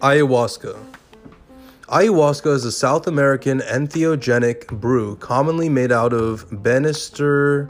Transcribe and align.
Ayahuasca. 0.00 0.76
Ayahuasca 1.88 2.54
is 2.54 2.64
a 2.64 2.72
South 2.72 3.06
American 3.06 3.60
entheogenic 3.60 4.68
brew 4.80 5.16
commonly 5.16 5.68
made 5.68 5.92
out 5.92 6.14
of 6.14 6.48
Banisteriopsis 6.48 7.68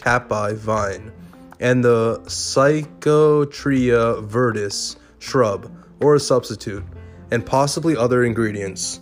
caapi 0.00 0.54
vine 0.54 1.12
and 1.60 1.84
the 1.84 2.20
Psychotria 2.20 4.26
viridis 4.26 4.96
shrub, 5.18 5.70
or 6.00 6.14
a 6.14 6.20
substitute, 6.20 6.84
and 7.30 7.44
possibly 7.44 7.94
other 7.94 8.24
ingredients. 8.24 9.00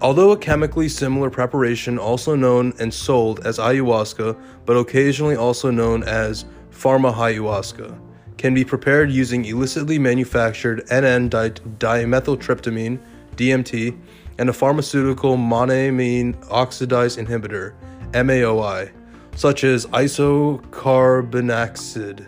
Although 0.00 0.30
a 0.30 0.38
chemically 0.38 0.88
similar 0.88 1.28
preparation, 1.28 1.98
also 1.98 2.34
known 2.34 2.72
and 2.78 2.94
sold 2.94 3.46
as 3.46 3.58
ayahuasca, 3.58 4.40
but 4.64 4.78
occasionally 4.78 5.36
also 5.36 5.70
known 5.70 6.02
as 6.04 6.46
pharma 6.70 7.12
ayahuasca, 7.12 7.94
can 8.42 8.52
be 8.52 8.64
prepared 8.64 9.08
using 9.08 9.44
illicitly 9.44 10.00
manufactured 10.00 10.84
NN 10.88 11.30
dimethyltryptamine, 11.30 12.98
DMT, 13.36 13.96
and 14.36 14.50
a 14.50 14.52
pharmaceutical 14.52 15.36
monoamine 15.36 16.34
oxidase 16.46 17.24
inhibitor, 17.24 17.72
MAOI, 18.10 18.90
such 19.36 19.62
as 19.62 19.86
isocarbonaxid. 19.86 22.26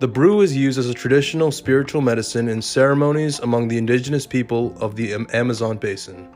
The 0.00 0.08
brew 0.08 0.42
is 0.42 0.54
used 0.54 0.78
as 0.78 0.90
a 0.90 0.92
traditional 0.92 1.50
spiritual 1.50 2.02
medicine 2.02 2.50
in 2.50 2.60
ceremonies 2.60 3.40
among 3.40 3.68
the 3.68 3.78
indigenous 3.78 4.26
people 4.26 4.76
of 4.82 4.96
the 4.96 5.14
Amazon 5.32 5.78
basin. 5.78 6.28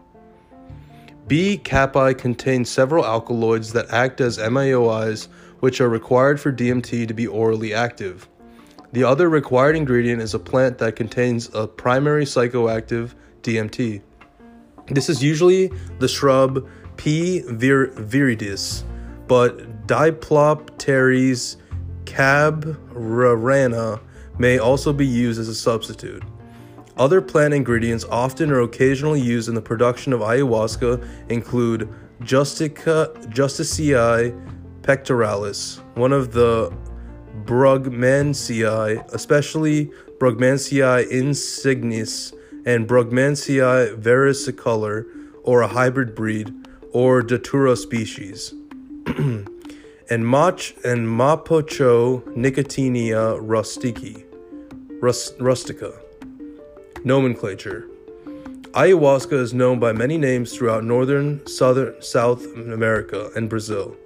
B. 1.29 1.61
caapi 1.63 2.17
contains 2.17 2.71
several 2.71 3.05
alkaloids 3.05 3.75
that 3.75 3.91
act 3.91 4.23
as 4.23 4.39
MAOIs, 4.39 5.29
which 5.61 5.83
are 5.83 5.91
required 5.91 6.41
for 6.41 6.51
DMT 6.51 7.07
to 7.07 7.13
be 7.13 7.27
orally 7.27 7.75
active. 7.75 8.27
The 8.93 9.05
other 9.05 9.31
required 9.31 9.75
ingredient 9.75 10.21
is 10.21 10.35
a 10.35 10.39
plant 10.39 10.77
that 10.79 10.97
contains 10.97 11.49
a 11.55 11.67
primary 11.67 12.27
psychoactive 12.27 13.15
DMT. 13.43 14.03
This 14.89 15.09
is 15.09 15.23
usually 15.23 15.73
the 15.99 16.09
shrub 16.09 16.69
P. 16.99 17.41
vir- 17.41 17.89
viridis, 17.89 18.83
but 19.27 19.87
Diplopterys 19.87 21.57
cabrerana 22.05 24.01
may 24.39 24.59
also 24.59 24.93
be 24.93 25.07
used 25.07 25.41
as 25.41 25.49
a 25.49 25.55
substitute. 25.55 26.23
Other 26.99 27.23
plant 27.23 27.55
ingredients 27.55 28.05
often 28.05 28.51
or 28.51 28.61
occasionally 28.61 29.21
used 29.21 29.49
in 29.49 29.55
the 29.55 29.63
production 29.63 30.13
of 30.13 30.21
ayahuasca 30.21 31.31
include 31.31 31.89
Justica, 32.21 33.17
Justicii 33.33 34.39
pectoralis, 34.83 35.81
one 35.97 36.13
of 36.13 36.33
the 36.33 36.71
Brugmansiae, 37.45 39.07
especially 39.13 39.91
Brugmansiae 40.19 41.11
insignis 41.11 42.33
and 42.65 42.89
Brugmansiae 42.89 44.01
versicolor, 44.01 45.07
or 45.43 45.63
a 45.63 45.69
hybrid 45.69 46.15
breed, 46.15 46.55
or 46.93 47.23
Datura 47.23 47.77
species. 47.77 48.55
and 49.07 50.27
Mach 50.27 50.61
and 50.85 51.09
Mapacho 51.09 52.23
nicotiana 52.37 53.39
rustica. 55.01 55.93
Nomenclature 57.05 57.89
Ayahuasca 58.73 59.33
is 59.33 59.53
known 59.53 59.79
by 59.79 59.93
many 59.93 60.17
names 60.17 60.57
throughout 60.57 60.83
northern, 60.83 61.47
southern, 61.47 62.01
South 62.01 62.45
America, 62.57 63.31
and 63.37 63.51
Brazil. 63.51 63.97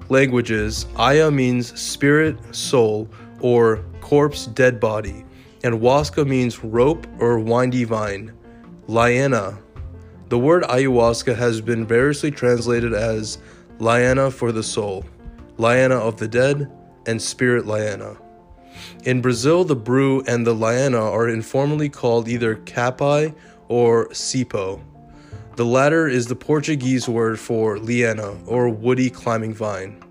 languages, 0.09 0.85
Aya 0.95 1.29
means 1.29 1.77
spirit, 1.79 2.37
soul, 2.55 3.09
or 3.41 3.83
corpse, 3.99 4.45
dead 4.47 4.79
body, 4.79 5.25
and 5.63 5.75
Huasca 5.75 6.25
means 6.25 6.63
rope 6.63 7.05
or 7.19 7.37
windy 7.39 7.83
vine. 7.83 8.31
Liana. 8.87 9.59
The 10.29 10.37
word 10.37 10.63
ayahuasca 10.63 11.35
has 11.35 11.59
been 11.59 11.85
variously 11.85 12.31
translated 12.31 12.93
as 12.93 13.39
Liana 13.79 14.31
for 14.31 14.53
the 14.53 14.63
soul, 14.63 15.03
Liana 15.57 15.95
of 15.95 16.15
the 16.17 16.29
dead, 16.29 16.71
and 17.07 17.21
Spirit 17.21 17.65
Liana. 17.65 18.17
In 19.03 19.21
Brazil, 19.21 19.63
the 19.63 19.75
brew 19.75 20.21
and 20.27 20.45
the 20.45 20.53
liana 20.53 21.01
are 21.01 21.29
informally 21.29 21.89
called 21.89 22.27
either 22.27 22.57
caapi 22.57 23.33
or 23.67 24.09
cipo. 24.09 24.81
The 25.55 25.65
latter 25.65 26.07
is 26.07 26.27
the 26.27 26.35
Portuguese 26.35 27.09
word 27.09 27.39
for 27.39 27.79
liana 27.79 28.37
or 28.45 28.69
woody 28.69 29.09
climbing 29.09 29.53
vine. 29.53 30.03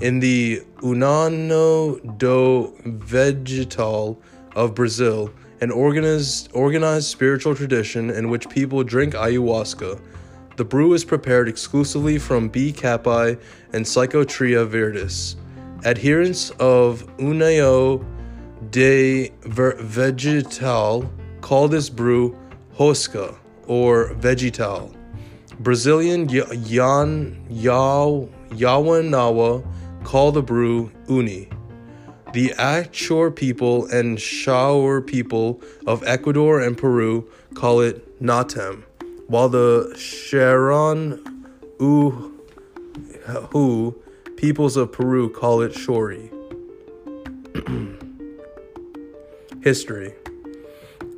In 0.00 0.18
the 0.18 0.62
União 0.78 2.18
do 2.18 2.74
Vegetal 2.84 4.20
of 4.56 4.74
Brazil, 4.74 5.30
an 5.60 5.70
organized, 5.70 6.50
organized 6.54 7.06
spiritual 7.06 7.54
tradition 7.54 8.10
in 8.10 8.28
which 8.28 8.48
people 8.48 8.82
drink 8.82 9.14
ayahuasca, 9.14 10.00
the 10.56 10.64
brew 10.64 10.92
is 10.92 11.04
prepared 11.04 11.48
exclusively 11.48 12.18
from 12.18 12.48
B. 12.48 12.72
caapi 12.72 13.40
and 13.72 13.84
Psychotria 13.84 14.66
viridis. 14.66 15.36
Adherents 15.84 16.50
of 16.60 17.04
União 17.16 18.04
de 18.70 19.32
Vegetal 19.44 21.10
call 21.40 21.66
this 21.66 21.88
brew 21.88 22.36
Hoasca 22.78 23.36
or 23.66 24.14
Vegetal. 24.14 24.94
Brazilian 25.58 26.28
Yan 26.28 27.44
Yawanawa 28.50 29.64
call 30.04 30.30
the 30.30 30.42
brew 30.42 30.92
Uni. 31.08 31.48
The 32.32 32.50
Achuar 32.50 33.34
people 33.34 33.86
and 33.86 34.18
Shuar 34.18 35.04
people 35.04 35.60
of 35.86 36.04
Ecuador 36.04 36.60
and 36.60 36.78
Peru 36.78 37.28
call 37.54 37.80
it 37.80 38.22
Natem, 38.22 38.84
while 39.26 39.48
the 39.48 39.92
Sharon 39.98 41.18
Uhu 41.78 42.32
peoples 44.42 44.76
of 44.76 44.90
Peru 44.90 45.30
call 45.30 45.60
it 45.60 45.70
Shori. 45.70 46.28
History 49.62 50.12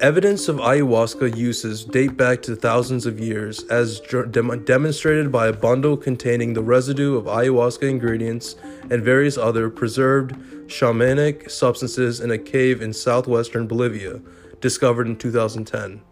Evidence 0.02 0.46
of 0.48 0.56
ayahuasca 0.56 1.34
uses 1.34 1.86
date 1.86 2.18
back 2.18 2.42
to 2.42 2.54
thousands 2.54 3.06
of 3.06 3.18
years, 3.18 3.62
as 3.70 4.00
dem- 4.30 4.62
demonstrated 4.66 5.32
by 5.32 5.46
a 5.46 5.54
bundle 5.54 5.96
containing 5.96 6.52
the 6.52 6.62
residue 6.62 7.16
of 7.16 7.24
ayahuasca 7.24 7.88
ingredients 7.88 8.56
and 8.90 9.02
various 9.02 9.38
other 9.38 9.70
preserved 9.70 10.32
shamanic 10.66 11.50
substances 11.50 12.20
in 12.20 12.30
a 12.30 12.36
cave 12.36 12.82
in 12.82 12.92
southwestern 12.92 13.66
Bolivia, 13.66 14.20
discovered 14.60 15.06
in 15.06 15.16
2010. 15.16 16.02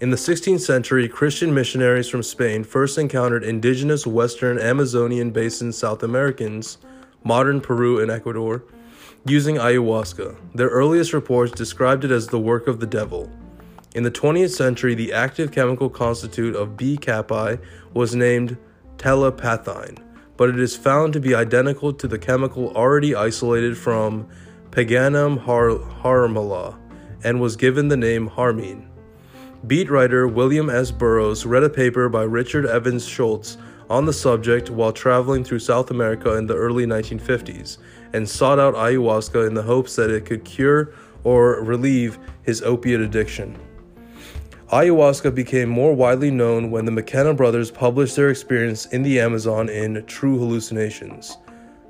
In 0.00 0.10
the 0.10 0.16
16th 0.16 0.60
century, 0.60 1.08
Christian 1.08 1.54
missionaries 1.54 2.08
from 2.08 2.24
Spain 2.24 2.64
first 2.64 2.98
encountered 2.98 3.44
indigenous 3.44 4.04
western 4.04 4.58
Amazonian 4.58 5.30
basin 5.30 5.72
South 5.72 6.02
Americans, 6.02 6.78
modern 7.22 7.60
Peru 7.60 8.00
and 8.00 8.10
Ecuador, 8.10 8.64
using 9.24 9.54
ayahuasca. 9.54 10.36
Their 10.52 10.68
earliest 10.68 11.12
reports 11.12 11.52
described 11.52 12.04
it 12.04 12.10
as 12.10 12.26
the 12.26 12.40
work 12.40 12.66
of 12.66 12.80
the 12.80 12.88
devil. 12.88 13.30
In 13.94 14.02
the 14.02 14.10
20th 14.10 14.50
century, 14.50 14.96
the 14.96 15.12
active 15.12 15.52
chemical 15.52 15.88
constitute 15.88 16.56
of 16.56 16.76
B. 16.76 16.96
caapi 16.96 17.60
was 17.92 18.16
named 18.16 18.56
telepathine, 18.98 19.98
but 20.36 20.48
it 20.48 20.58
is 20.58 20.76
found 20.76 21.12
to 21.12 21.20
be 21.20 21.36
identical 21.36 21.92
to 21.92 22.08
the 22.08 22.18
chemical 22.18 22.76
already 22.76 23.14
isolated 23.14 23.78
from 23.78 24.28
Peganum 24.72 25.36
har- 25.36 25.78
harmala 26.02 26.76
and 27.22 27.40
was 27.40 27.54
given 27.54 27.86
the 27.86 27.96
name 27.96 28.26
harmine. 28.26 28.90
Beat 29.66 29.88
writer 29.88 30.28
William 30.28 30.68
S. 30.68 30.90
Burroughs 30.90 31.46
read 31.46 31.62
a 31.62 31.70
paper 31.70 32.10
by 32.10 32.24
Richard 32.24 32.66
Evans 32.66 33.06
Schultes 33.06 33.56
on 33.88 34.04
the 34.04 34.12
subject 34.12 34.68
while 34.68 34.92
traveling 34.92 35.42
through 35.42 35.60
South 35.60 35.90
America 35.90 36.34
in 36.34 36.46
the 36.46 36.54
early 36.54 36.84
1950s 36.84 37.78
and 38.12 38.28
sought 38.28 38.58
out 38.58 38.74
ayahuasca 38.74 39.46
in 39.46 39.54
the 39.54 39.62
hopes 39.62 39.96
that 39.96 40.10
it 40.10 40.26
could 40.26 40.44
cure 40.44 40.92
or 41.22 41.62
relieve 41.62 42.18
his 42.42 42.60
opiate 42.60 43.00
addiction. 43.00 43.56
Ayahuasca 44.70 45.34
became 45.34 45.70
more 45.70 45.94
widely 45.94 46.30
known 46.30 46.70
when 46.70 46.84
the 46.84 46.92
McKenna 46.92 47.32
brothers 47.32 47.70
published 47.70 48.16
their 48.16 48.28
experience 48.28 48.84
in 48.86 49.02
the 49.02 49.18
Amazon 49.18 49.70
in 49.70 50.04
True 50.04 50.36
Hallucinations. 50.36 51.38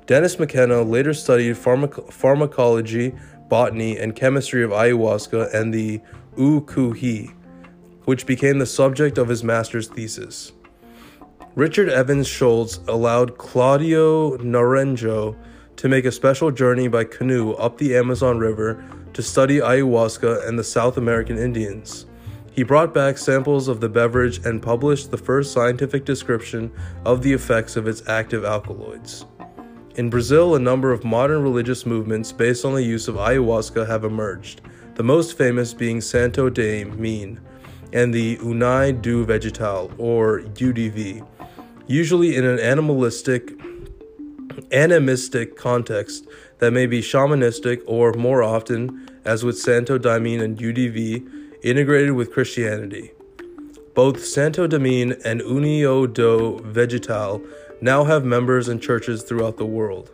Dennis 0.05 0.39
McKenna 0.39 0.81
later 0.81 1.13
studied 1.13 1.57
pharmac- 1.57 2.13
pharmacology, 2.13 3.13
botany, 3.49 3.97
and 3.97 4.15
chemistry 4.15 4.63
of 4.63 4.71
ayahuasca 4.71 5.53
and 5.53 5.73
the 5.73 5.99
Ukuhi, 6.37 7.33
which 8.05 8.25
became 8.25 8.59
the 8.59 8.65
subject 8.65 9.17
of 9.17 9.27
his 9.27 9.43
master's 9.43 9.87
thesis. 9.87 10.51
Richard 11.55 11.89
Evans 11.89 12.27
Schultes 12.27 12.85
allowed 12.87 13.37
Claudio 13.37 14.37
Naranjo 14.37 15.35
to 15.77 15.89
make 15.89 16.05
a 16.05 16.11
special 16.11 16.51
journey 16.51 16.87
by 16.87 17.03
canoe 17.03 17.53
up 17.53 17.77
the 17.77 17.95
Amazon 17.95 18.39
River 18.39 18.83
to 19.13 19.21
study 19.21 19.57
ayahuasca 19.57 20.47
and 20.47 20.59
the 20.59 20.63
South 20.63 20.97
American 20.97 21.37
Indians. 21.37 22.05
He 22.51 22.63
brought 22.63 22.93
back 22.93 23.17
samples 23.17 23.67
of 23.67 23.81
the 23.81 23.89
beverage 23.89 24.45
and 24.45 24.61
published 24.61 25.11
the 25.11 25.17
first 25.17 25.51
scientific 25.51 26.05
description 26.05 26.71
of 27.05 27.21
the 27.21 27.33
effects 27.33 27.75
of 27.75 27.87
its 27.87 28.07
active 28.07 28.45
alkaloids. 28.45 29.25
In 29.95 30.09
Brazil, 30.09 30.55
a 30.55 30.59
number 30.59 30.91
of 30.91 31.05
modern 31.05 31.41
religious 31.41 31.85
movements 31.85 32.31
based 32.33 32.65
on 32.65 32.73
the 32.73 32.83
use 32.83 33.07
of 33.07 33.15
ayahuasca 33.15 33.87
have 33.87 34.03
emerged, 34.03 34.61
the 34.95 35.03
most 35.03 35.37
famous 35.37 35.73
being 35.73 36.01
Santo 36.01 36.49
Daime 36.49 36.97
and 37.95 38.13
the 38.13 38.37
Unidade 38.41 39.01
do 39.01 39.25
Vegetal, 39.25 39.89
or 39.97 40.41
UDV, 40.41 41.25
usually 41.87 42.35
in 42.35 42.43
an 42.43 42.59
animalistic, 42.59 43.53
animistic 44.73 45.55
context 45.55 46.27
that 46.59 46.71
may 46.71 46.87
be 46.87 46.99
shamanistic 46.99 47.81
or, 47.87 48.11
more 48.11 48.43
often, 48.43 49.09
as 49.23 49.45
with 49.45 49.57
Santo 49.57 49.97
Daime 49.97 50.41
and 50.43 50.57
UDV, 50.57 51.25
integrated 51.63 52.11
with 52.11 52.33
Christianity. 52.33 53.13
Both 53.93 54.25
Santo 54.25 54.67
Daime 54.67 55.13
and 55.23 55.39
União 55.39 56.13
do 56.13 56.59
Vegetal 56.65 57.41
now 57.79 58.03
have 58.03 58.25
members 58.25 58.67
and 58.67 58.81
churches 58.81 59.23
throughout 59.23 59.55
the 59.55 59.65
world. 59.65 60.09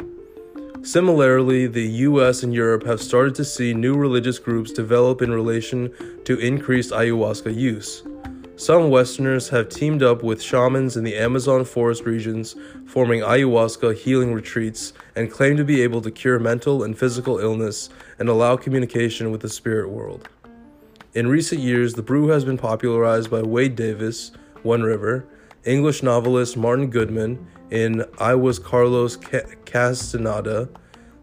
Similarly, 0.84 1.68
the 1.68 1.88
US 2.10 2.42
and 2.42 2.54
Europe 2.54 2.84
have 2.88 3.00
started 3.00 3.36
to 3.36 3.46
see 3.46 3.72
new 3.72 3.96
religious 3.96 4.40
groups 4.40 4.72
develop 4.72 5.22
in 5.22 5.32
relation 5.32 5.94
to 6.26 6.40
increased 6.40 6.90
ayahuasca 6.90 7.56
use. 7.56 8.02
Some 8.56 8.90
Westerners 8.90 9.50
have 9.50 9.70
teamed 9.70 10.02
up 10.02 10.24
with 10.24 10.42
shamans 10.42 10.98
in 10.98 11.04
the 11.04 11.16
Amazon 11.16 11.66
forest 11.66 12.06
regions, 12.06 12.56
forming 12.88 13.22
ayahuasca 13.22 13.96
healing 13.96 14.34
retreats, 14.34 14.94
and 15.16 15.32
claim 15.32 15.56
to 15.58 15.64
be 15.64 15.82
able 15.82 16.02
to 16.02 16.10
cure 16.10 16.40
mental 16.40 16.84
and 16.84 16.98
physical 16.98 17.38
illness 17.38 17.90
and 18.18 18.28
allow 18.28 18.58
communication 18.58 19.30
with 19.30 19.42
the 19.42 19.50
spirit 19.50 19.90
world. 19.90 20.30
In 21.14 21.28
recent 21.28 21.62
years, 21.62 21.94
the 21.94 22.04
brew 22.04 22.30
has 22.30 22.44
been 22.44 22.58
popularized 22.58 23.30
by 23.30 23.44
Wade 23.44 23.76
Davis, 23.76 24.32
One 24.64 24.82
River, 24.82 25.28
English 25.64 26.02
novelist 26.02 26.58
Martin 26.58 26.90
Goodman 26.90 27.48
in 27.72 28.06
I 28.20 28.36
Was 28.36 28.60
Carlos 28.60 29.18
Castaneda, 29.66 30.70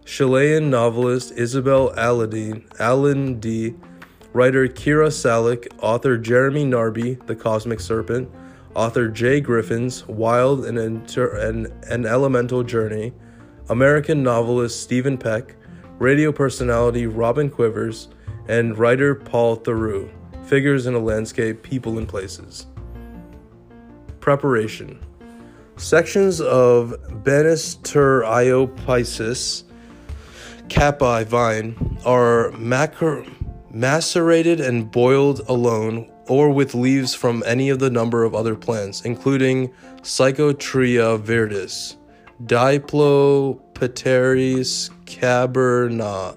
Chilean 0.04 0.70
novelist 0.70 1.32
Isabel 1.36 1.94
Allende, 1.98 3.74
writer 4.32 4.66
Kira 4.66 5.12
Salak, 5.12 5.66
author 5.80 6.16
Jeremy 6.16 6.64
Narby, 6.64 7.24
The 7.26 7.36
Cosmic 7.36 7.80
Serpent, 7.80 8.30
author 8.74 9.08
Jay 9.08 9.40
Griffiths' 9.40 10.08
Wild 10.08 10.64
and, 10.64 10.78
Inter- 10.78 11.36
and 11.36 11.66
an 11.84 12.06
Elemental 12.06 12.62
Journey, 12.62 13.12
American 13.68 14.22
novelist 14.22 14.80
Stephen 14.80 15.18
Peck, 15.18 15.54
radio 15.98 16.32
personality 16.32 17.06
Robin 17.06 17.50
Quivers, 17.50 18.08
and 18.48 18.78
writer 18.78 19.14
Paul 19.14 19.58
Theroux, 19.58 20.10
Figures 20.46 20.86
in 20.86 20.94
a 20.94 20.98
Landscape, 20.98 21.62
People 21.62 21.98
and 21.98 22.08
Places. 22.08 22.66
Preparation 24.20 24.98
Sections 25.78 26.40
of 26.40 26.94
Banisteriopsis 27.22 29.62
caapi 30.66 31.24
vine 31.24 31.98
are 32.04 32.50
macro- 32.52 33.24
macerated 33.70 34.60
and 34.60 34.90
boiled 34.90 35.40
alone 35.48 36.10
or 36.26 36.50
with 36.50 36.74
leaves 36.74 37.14
from 37.14 37.44
any 37.46 37.68
of 37.70 37.78
the 37.78 37.90
number 37.90 38.24
of 38.24 38.34
other 38.34 38.56
plants, 38.56 39.02
including 39.02 39.72
Psychotria 40.02 41.16
viridis, 41.18 41.94
Diplopterys 42.44 44.90
caberna, 45.06 46.36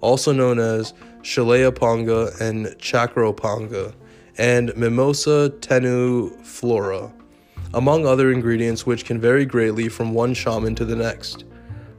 also 0.00 0.32
known 0.32 0.60
as 0.60 0.94
Chaliponga 1.22 2.40
and 2.40 2.66
Chacropanga, 2.78 3.92
and 4.38 4.74
Mimosa 4.76 5.50
tenuiflora, 5.60 7.12
among 7.74 8.06
other 8.06 8.32
ingredients 8.32 8.86
which 8.86 9.04
can 9.04 9.20
vary 9.20 9.44
greatly 9.44 9.88
from 9.88 10.14
one 10.14 10.34
shaman 10.34 10.74
to 10.74 10.84
the 10.84 10.96
next. 10.96 11.44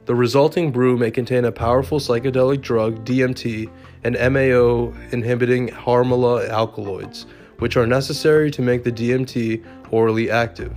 The 0.06 0.14
resulting 0.14 0.72
brew 0.72 0.96
may 0.96 1.10
contain 1.10 1.44
a 1.44 1.52
powerful 1.52 2.00
psychedelic 2.00 2.62
drug, 2.62 3.04
DMT, 3.04 3.70
and 4.02 4.16
MAO 4.16 4.92
inhibiting 5.12 5.68
Harmala 5.68 6.48
alkaloids, 6.48 7.26
which 7.58 7.76
are 7.76 7.86
necessary 7.86 8.50
to 8.50 8.62
make 8.62 8.82
the 8.82 8.92
DMT 8.92 9.64
orally 9.90 10.30
active. 10.30 10.76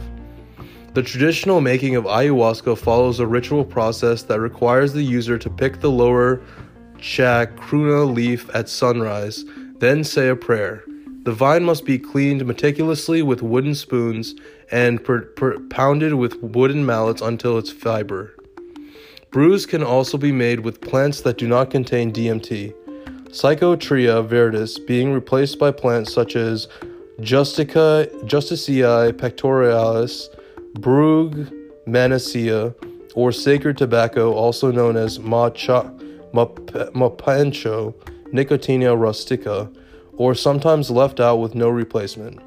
The 0.93 1.01
traditional 1.01 1.61
making 1.61 1.95
of 1.95 2.03
ayahuasca 2.03 2.77
follows 2.77 3.19
a 3.19 3.25
ritual 3.25 3.65
process 3.65 4.21
that 4.23 4.39
requires 4.39 4.93
the 4.93 5.01
user 5.01 5.39
to 5.39 5.49
pick 5.49 5.79
the 5.79 5.89
lower 5.89 6.41
chacruna 6.97 8.13
leaf 8.13 8.47
at 8.53 8.69
sunrise, 8.69 9.43
then 9.79 10.03
say 10.03 10.29
a 10.29 10.35
prayer. 10.35 10.83
The 11.23 11.31
vine 11.31 11.63
must 11.63 11.85
be 11.85 11.97
cleaned 11.97 12.45
meticulously 12.45 13.21
with 13.21 13.41
wooden 13.41 13.75
spoons 13.75 14.35
and 14.69 15.01
per- 15.01 15.21
per- 15.21 15.57
pounded 15.69 16.15
with 16.15 16.35
wooden 16.43 16.85
mallets 16.85 17.21
until 17.21 17.57
it's 17.57 17.71
fiber. 17.71 18.35
Brews 19.31 19.65
can 19.65 19.83
also 19.83 20.17
be 20.17 20.33
made 20.33 20.59
with 20.59 20.81
plants 20.81 21.21
that 21.21 21.37
do 21.37 21.47
not 21.47 21.71
contain 21.71 22.11
DMT. 22.11 22.73
Psychotria 23.29 24.27
viridis 24.27 24.85
being 24.85 25.13
replaced 25.13 25.57
by 25.57 25.71
plants 25.71 26.13
such 26.13 26.35
as 26.35 26.67
Justica, 27.21 28.05
Justicia 28.25 29.13
pectoralis, 29.13 30.27
Brug 30.73 31.49
manacea, 31.87 32.75
or 33.15 33.31
sacred 33.31 33.77
tobacco, 33.77 34.33
also 34.33 34.71
known 34.71 34.97
as 34.97 35.19
macha, 35.19 35.89
Mapacho, 36.33 37.93
Nicotiana 38.33 38.99
rustica, 38.99 39.71
or 40.17 40.35
sometimes 40.35 40.91
left 40.91 41.19
out 41.19 41.37
with 41.37 41.55
no 41.55 41.69
replacement. 41.69 42.39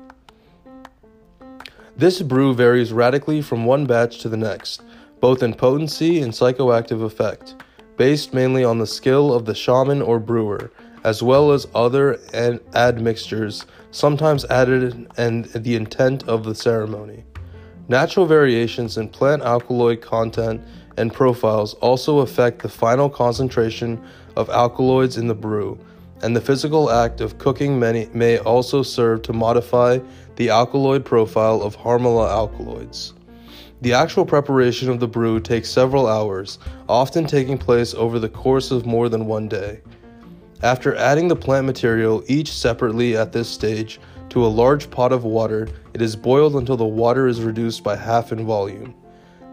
This 1.96 2.20
brew 2.20 2.54
varies 2.54 2.92
radically 2.92 3.40
from 3.40 3.64
one 3.64 3.86
batch 3.86 4.18
to 4.20 4.28
the 4.28 4.36
next, 4.36 4.82
both 5.20 5.42
in 5.42 5.54
potency 5.54 6.20
and 6.20 6.32
psychoactive 6.32 7.02
effect, 7.02 7.54
based 7.96 8.34
mainly 8.34 8.64
on 8.64 8.78
the 8.78 8.86
skill 8.86 9.32
of 9.32 9.46
the 9.46 9.54
shaman 9.54 10.02
or 10.02 10.18
brewer, 10.20 10.70
as 11.04 11.22
well 11.22 11.52
as 11.52 11.66
other 11.74 12.20
and 12.34 12.60
admixtures, 12.74 13.64
sometimes 13.92 14.44
added 14.46 15.10
and 15.16 15.46
the 15.46 15.74
intent 15.74 16.28
of 16.28 16.44
the 16.44 16.54
ceremony. 16.54 17.24
Natural 17.88 18.26
variations 18.26 18.98
in 18.98 19.08
plant 19.08 19.42
alkaloid 19.42 20.02
content 20.02 20.60
and 20.96 21.12
profiles 21.12 21.74
also 21.74 22.18
affect 22.18 22.60
the 22.60 22.68
final 22.68 23.08
concentration 23.08 24.02
of 24.36 24.50
alkaloids 24.50 25.16
in 25.16 25.28
the 25.28 25.34
brew, 25.34 25.78
and 26.26 26.34
the 26.34 26.40
physical 26.40 26.90
act 26.90 27.20
of 27.20 27.38
cooking 27.38 27.78
many, 27.78 28.08
may 28.12 28.36
also 28.38 28.82
serve 28.82 29.22
to 29.22 29.32
modify 29.32 29.96
the 30.34 30.50
alkaloid 30.50 31.04
profile 31.04 31.62
of 31.62 31.76
Harmala 31.76 32.28
alkaloids. 32.28 33.14
The 33.82 33.92
actual 33.92 34.26
preparation 34.26 34.90
of 34.90 34.98
the 34.98 35.06
brew 35.06 35.38
takes 35.38 35.70
several 35.70 36.08
hours, 36.08 36.58
often 36.88 37.28
taking 37.28 37.58
place 37.58 37.94
over 37.94 38.18
the 38.18 38.28
course 38.28 38.72
of 38.72 38.84
more 38.84 39.08
than 39.08 39.26
one 39.26 39.46
day. 39.46 39.82
After 40.64 40.96
adding 40.96 41.28
the 41.28 41.36
plant 41.36 41.64
material, 41.64 42.24
each 42.26 42.50
separately 42.50 43.16
at 43.16 43.30
this 43.30 43.48
stage, 43.48 44.00
to 44.30 44.44
a 44.44 44.48
large 44.48 44.90
pot 44.90 45.12
of 45.12 45.22
water, 45.22 45.68
it 45.94 46.02
is 46.02 46.16
boiled 46.16 46.56
until 46.56 46.76
the 46.76 46.84
water 46.84 47.28
is 47.28 47.40
reduced 47.40 47.84
by 47.84 47.94
half 47.94 48.32
in 48.32 48.44
volume. 48.44 48.96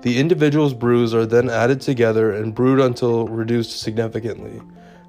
The 0.02 0.18
individual's 0.18 0.74
brews 0.74 1.14
are 1.14 1.28
then 1.28 1.52
added 1.52 1.82
together 1.82 2.32
and 2.32 2.56
brewed 2.56 2.80
until 2.80 3.28
reduced 3.28 3.80
significantly. 3.80 4.60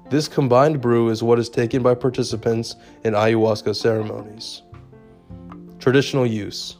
This 0.07 0.27
combined 0.27 0.81
brew 0.81 1.09
is 1.09 1.23
what 1.23 1.39
is 1.39 1.49
taken 1.49 1.81
by 1.81 1.95
participants 1.95 2.75
in 3.03 3.13
ayahuasca 3.13 3.75
ceremonies. 3.75 4.61
Traditional 5.79 6.27
use 6.27 6.77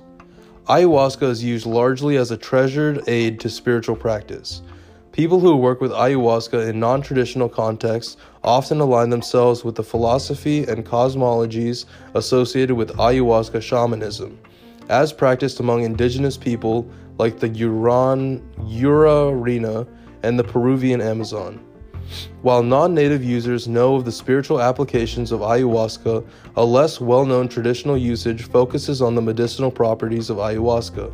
Ayahuasca 0.67 1.23
is 1.23 1.43
used 1.43 1.65
largely 1.65 2.17
as 2.17 2.29
a 2.29 2.37
treasured 2.37 3.07
aid 3.07 3.39
to 3.39 3.49
spiritual 3.49 3.95
practice. 3.95 4.61
People 5.11 5.39
who 5.39 5.55
work 5.55 5.81
with 5.81 5.89
ayahuasca 5.89 6.69
in 6.69 6.79
non 6.79 7.01
traditional 7.01 7.49
contexts 7.49 8.17
often 8.43 8.79
align 8.79 9.09
themselves 9.09 9.63
with 9.63 9.73
the 9.73 9.83
philosophy 9.83 10.63
and 10.63 10.85
cosmologies 10.85 11.85
associated 12.13 12.75
with 12.75 12.95
ayahuasca 12.97 13.59
shamanism, 13.59 14.37
as 14.89 15.11
practiced 15.11 15.59
among 15.59 15.83
indigenous 15.83 16.37
people 16.37 16.87
like 17.17 17.39
the 17.39 17.49
Uran, 17.49 18.39
Urarina 18.59 19.87
and 20.21 20.37
the 20.37 20.43
Peruvian 20.43 21.01
Amazon. 21.01 21.64
While 22.41 22.63
non 22.63 22.93
native 22.93 23.23
users 23.23 23.67
know 23.67 23.95
of 23.95 24.05
the 24.05 24.11
spiritual 24.11 24.61
applications 24.61 25.31
of 25.31 25.41
ayahuasca, 25.41 26.25
a 26.55 26.65
less 26.65 27.01
well 27.01 27.25
known 27.25 27.47
traditional 27.47 27.97
usage 27.97 28.43
focuses 28.43 29.01
on 29.01 29.15
the 29.15 29.21
medicinal 29.21 29.71
properties 29.71 30.29
of 30.29 30.37
ayahuasca. 30.37 31.11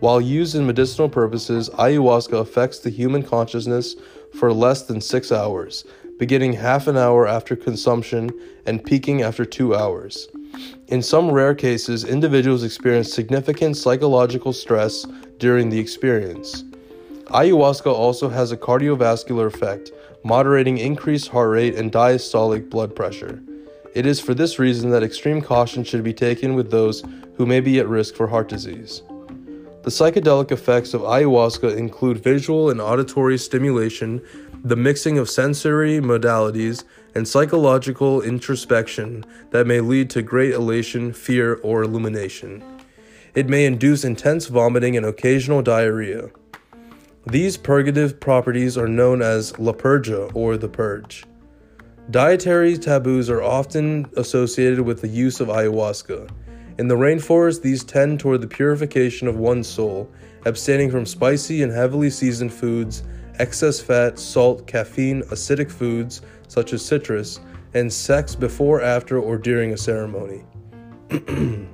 While 0.00 0.20
used 0.20 0.54
in 0.54 0.66
medicinal 0.66 1.10
purposes, 1.10 1.68
ayahuasca 1.70 2.40
affects 2.40 2.78
the 2.78 2.90
human 2.90 3.22
consciousness 3.22 3.96
for 4.38 4.52
less 4.52 4.82
than 4.82 5.00
six 5.00 5.30
hours, 5.30 5.84
beginning 6.18 6.54
half 6.54 6.86
an 6.86 6.96
hour 6.96 7.26
after 7.26 7.54
consumption 7.54 8.30
and 8.64 8.82
peaking 8.82 9.22
after 9.22 9.44
two 9.44 9.74
hours. 9.74 10.28
In 10.88 11.02
some 11.02 11.30
rare 11.30 11.54
cases, 11.54 12.04
individuals 12.04 12.64
experience 12.64 13.12
significant 13.12 13.76
psychological 13.76 14.52
stress 14.52 15.06
during 15.38 15.68
the 15.68 15.78
experience. 15.78 16.64
Ayahuasca 17.26 17.92
also 17.92 18.28
has 18.28 18.50
a 18.50 18.56
cardiovascular 18.56 19.46
effect, 19.46 19.92
moderating 20.22 20.78
increased 20.78 21.28
heart 21.28 21.50
rate 21.50 21.74
and 21.74 21.92
diastolic 21.92 22.68
blood 22.68 22.94
pressure. 22.94 23.42
It 23.94 24.06
is 24.06 24.20
for 24.20 24.34
this 24.34 24.58
reason 24.58 24.90
that 24.90 25.02
extreme 25.02 25.40
caution 25.40 25.82
should 25.82 26.04
be 26.04 26.12
taken 26.12 26.54
with 26.54 26.70
those 26.70 27.02
who 27.36 27.46
may 27.46 27.60
be 27.60 27.78
at 27.80 27.88
risk 27.88 28.14
for 28.14 28.26
heart 28.26 28.48
disease. 28.48 29.02
The 29.82 29.90
psychedelic 29.90 30.52
effects 30.52 30.92
of 30.92 31.00
ayahuasca 31.00 31.76
include 31.76 32.22
visual 32.22 32.70
and 32.70 32.80
auditory 32.80 33.38
stimulation, 33.38 34.20
the 34.62 34.76
mixing 34.76 35.16
of 35.16 35.30
sensory 35.30 36.00
modalities, 36.00 36.84
and 37.14 37.26
psychological 37.26 38.20
introspection 38.20 39.24
that 39.50 39.66
may 39.66 39.80
lead 39.80 40.10
to 40.10 40.22
great 40.22 40.52
elation, 40.52 41.12
fear, 41.12 41.54
or 41.62 41.82
illumination. 41.82 42.62
It 43.34 43.48
may 43.48 43.64
induce 43.64 44.04
intense 44.04 44.46
vomiting 44.46 44.96
and 44.96 45.06
occasional 45.06 45.62
diarrhea. 45.62 46.30
These 47.26 47.58
purgative 47.58 48.18
properties 48.18 48.78
are 48.78 48.88
known 48.88 49.20
as 49.20 49.58
la 49.58 49.72
purga 49.72 50.34
or 50.34 50.56
the 50.56 50.68
purge. 50.68 51.26
Dietary 52.10 52.78
taboos 52.78 53.28
are 53.28 53.42
often 53.42 54.08
associated 54.16 54.80
with 54.80 55.02
the 55.02 55.08
use 55.08 55.38
of 55.38 55.48
ayahuasca. 55.48 56.30
In 56.78 56.88
the 56.88 56.96
rainforest, 56.96 57.60
these 57.60 57.84
tend 57.84 58.20
toward 58.20 58.40
the 58.40 58.48
purification 58.48 59.28
of 59.28 59.36
one's 59.36 59.68
soul, 59.68 60.10
abstaining 60.46 60.90
from 60.90 61.04
spicy 61.04 61.62
and 61.62 61.70
heavily 61.70 62.08
seasoned 62.08 62.54
foods, 62.54 63.02
excess 63.38 63.80
fat, 63.80 64.18
salt, 64.18 64.66
caffeine, 64.66 65.20
acidic 65.24 65.70
foods 65.70 66.22
such 66.48 66.72
as 66.72 66.82
citrus, 66.82 67.38
and 67.74 67.92
sex 67.92 68.34
before, 68.34 68.80
after, 68.80 69.18
or 69.20 69.36
during 69.36 69.74
a 69.74 69.76
ceremony. 69.76 70.42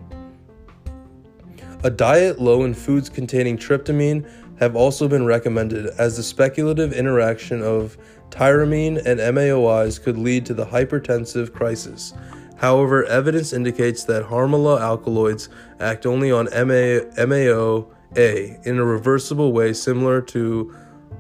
a 1.84 1.90
diet 1.90 2.40
low 2.40 2.64
in 2.64 2.74
foods 2.74 3.08
containing 3.08 3.56
tryptamine 3.56 4.28
have 4.58 4.76
also 4.76 5.08
been 5.08 5.26
recommended 5.26 5.86
as 5.98 6.16
the 6.16 6.22
speculative 6.22 6.92
interaction 6.92 7.62
of 7.62 7.96
tyramine 8.30 8.96
and 9.04 9.20
MAOIs 9.20 10.02
could 10.02 10.16
lead 10.16 10.46
to 10.46 10.54
the 10.54 10.66
hypertensive 10.66 11.52
crisis. 11.52 12.14
However, 12.56 13.04
evidence 13.04 13.52
indicates 13.52 14.04
that 14.04 14.24
harmala 14.24 14.80
alkaloids 14.80 15.48
act 15.78 16.06
only 16.06 16.32
on 16.32 16.46
MA, 16.46 17.04
MAOA 17.18 17.86
in 18.16 18.78
a 18.78 18.84
reversible 18.84 19.52
way 19.52 19.74
similar 19.74 20.22
to 20.22 20.74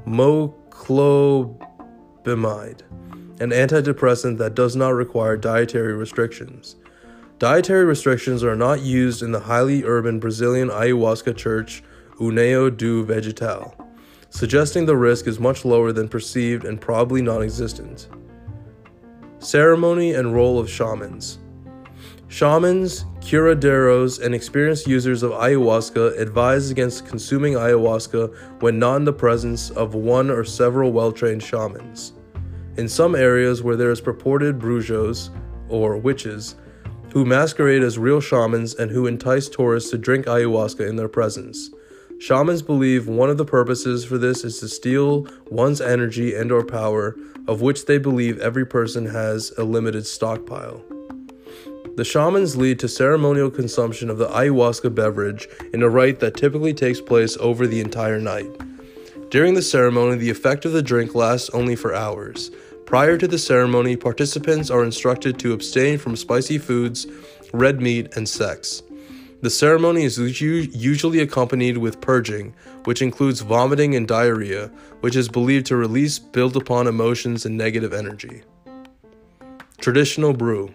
moclobemide, 0.06 1.50
an 3.40 3.50
antidepressant 3.50 4.38
that 4.38 4.54
does 4.54 4.74
not 4.76 4.94
require 4.94 5.36
dietary 5.36 5.92
restrictions. 5.92 6.76
Dietary 7.38 7.84
restrictions 7.84 8.42
are 8.42 8.56
not 8.56 8.80
used 8.80 9.22
in 9.22 9.32
the 9.32 9.40
highly 9.40 9.84
urban 9.84 10.18
Brazilian 10.18 10.70
ayahuasca 10.70 11.36
church 11.36 11.82
União 12.18 12.74
do 12.74 13.04
Vegetal, 13.04 13.74
suggesting 14.30 14.86
the 14.86 14.96
risk 14.96 15.26
is 15.26 15.38
much 15.38 15.64
lower 15.64 15.92
than 15.92 16.08
perceived 16.08 16.64
and 16.64 16.80
probably 16.80 17.20
non 17.20 17.42
existent. 17.42 18.08
Ceremony 19.38 20.14
and 20.14 20.34
role 20.34 20.58
of 20.58 20.70
shamans. 20.70 21.38
Shamans, 22.28 23.04
curanderos, 23.20 24.20
and 24.24 24.34
experienced 24.34 24.86
users 24.86 25.22
of 25.22 25.30
ayahuasca 25.32 26.18
advise 26.18 26.70
against 26.70 27.06
consuming 27.06 27.52
ayahuasca 27.52 28.34
when 28.62 28.78
not 28.78 28.96
in 28.96 29.04
the 29.04 29.12
presence 29.12 29.70
of 29.70 29.94
one 29.94 30.30
or 30.30 30.42
several 30.42 30.92
well 30.92 31.12
trained 31.12 31.42
shamans. 31.42 32.14
In 32.76 32.88
some 32.88 33.14
areas 33.14 33.62
where 33.62 33.76
there 33.76 33.90
is 33.90 34.00
purported 34.00 34.58
brujos, 34.58 35.30
or 35.68 35.96
witches, 35.96 36.56
who 37.12 37.24
masquerade 37.24 37.82
as 37.82 37.98
real 37.98 38.20
shamans 38.20 38.74
and 38.74 38.90
who 38.90 39.06
entice 39.06 39.48
tourists 39.48 39.90
to 39.90 39.98
drink 39.98 40.26
ayahuasca 40.26 40.86
in 40.86 40.96
their 40.96 41.08
presence. 41.08 41.70
Shamans 42.18 42.62
believe 42.62 43.08
one 43.08 43.28
of 43.28 43.36
the 43.36 43.44
purposes 43.44 44.04
for 44.04 44.16
this 44.16 44.42
is 44.42 44.58
to 44.60 44.68
steal 44.68 45.26
one's 45.50 45.80
energy 45.80 46.34
and 46.34 46.50
or 46.50 46.64
power, 46.64 47.14
of 47.46 47.60
which 47.60 47.84
they 47.84 47.98
believe 47.98 48.38
every 48.38 48.66
person 48.66 49.06
has 49.06 49.52
a 49.58 49.64
limited 49.64 50.06
stockpile. 50.06 50.82
The 51.96 52.04
shamans 52.04 52.56
lead 52.56 52.78
to 52.80 52.88
ceremonial 52.88 53.50
consumption 53.50 54.10
of 54.10 54.18
the 54.18 54.28
ayahuasca 54.28 54.94
beverage 54.94 55.48
in 55.72 55.82
a 55.82 55.88
rite 55.88 56.20
that 56.20 56.36
typically 56.36 56.74
takes 56.74 57.00
place 57.00 57.36
over 57.38 57.66
the 57.66 57.80
entire 57.80 58.18
night. 58.18 58.50
During 59.30 59.54
the 59.54 59.62
ceremony, 59.62 60.16
the 60.16 60.30
effect 60.30 60.64
of 60.64 60.72
the 60.72 60.82
drink 60.82 61.14
lasts 61.14 61.50
only 61.50 61.76
for 61.76 61.94
hours. 61.94 62.50
Prior 62.86 63.18
to 63.18 63.26
the 63.26 63.38
ceremony, 63.38 63.96
participants 63.96 64.70
are 64.70 64.84
instructed 64.84 65.38
to 65.40 65.52
abstain 65.52 65.98
from 65.98 66.16
spicy 66.16 66.58
foods, 66.58 67.06
red 67.52 67.80
meat, 67.80 68.16
and 68.16 68.28
sex. 68.28 68.82
The 69.42 69.50
ceremony 69.50 70.04
is 70.04 70.18
usually 70.18 71.20
accompanied 71.20 71.76
with 71.78 72.00
purging, 72.00 72.54
which 72.84 73.02
includes 73.02 73.40
vomiting 73.40 73.94
and 73.94 74.08
diarrhea, 74.08 74.70
which 75.00 75.14
is 75.14 75.28
believed 75.28 75.66
to 75.66 75.76
release 75.76 76.18
build 76.18 76.56
upon 76.56 76.86
emotions 76.86 77.44
and 77.44 77.56
negative 77.56 77.92
energy. 77.92 78.42
Traditional 79.78 80.32
brew. 80.32 80.72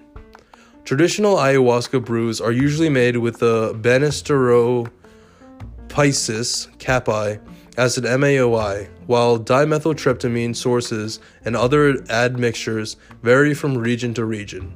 Traditional 0.86 1.38
ayahuasca 1.38 2.06
brews 2.06 2.39
are 2.39 2.51
usually 2.51 2.89
made 2.89 3.18
with 3.18 3.39
the 3.39 3.74
Banisteriopsis 3.74 4.91
caapi 5.89 7.39
as 7.77 7.98
an 7.98 8.03
MAOI, 8.03 8.89
while 9.08 9.39
dimethyltryptamine 9.39 10.56
sources 10.56 11.20
and 11.46 11.56
other 11.56 12.03
admixtures 12.10 12.96
vary 13.24 13.56
from 13.56 13.77
region 13.77 14.13
to 14.13 14.24
region. 14.24 14.74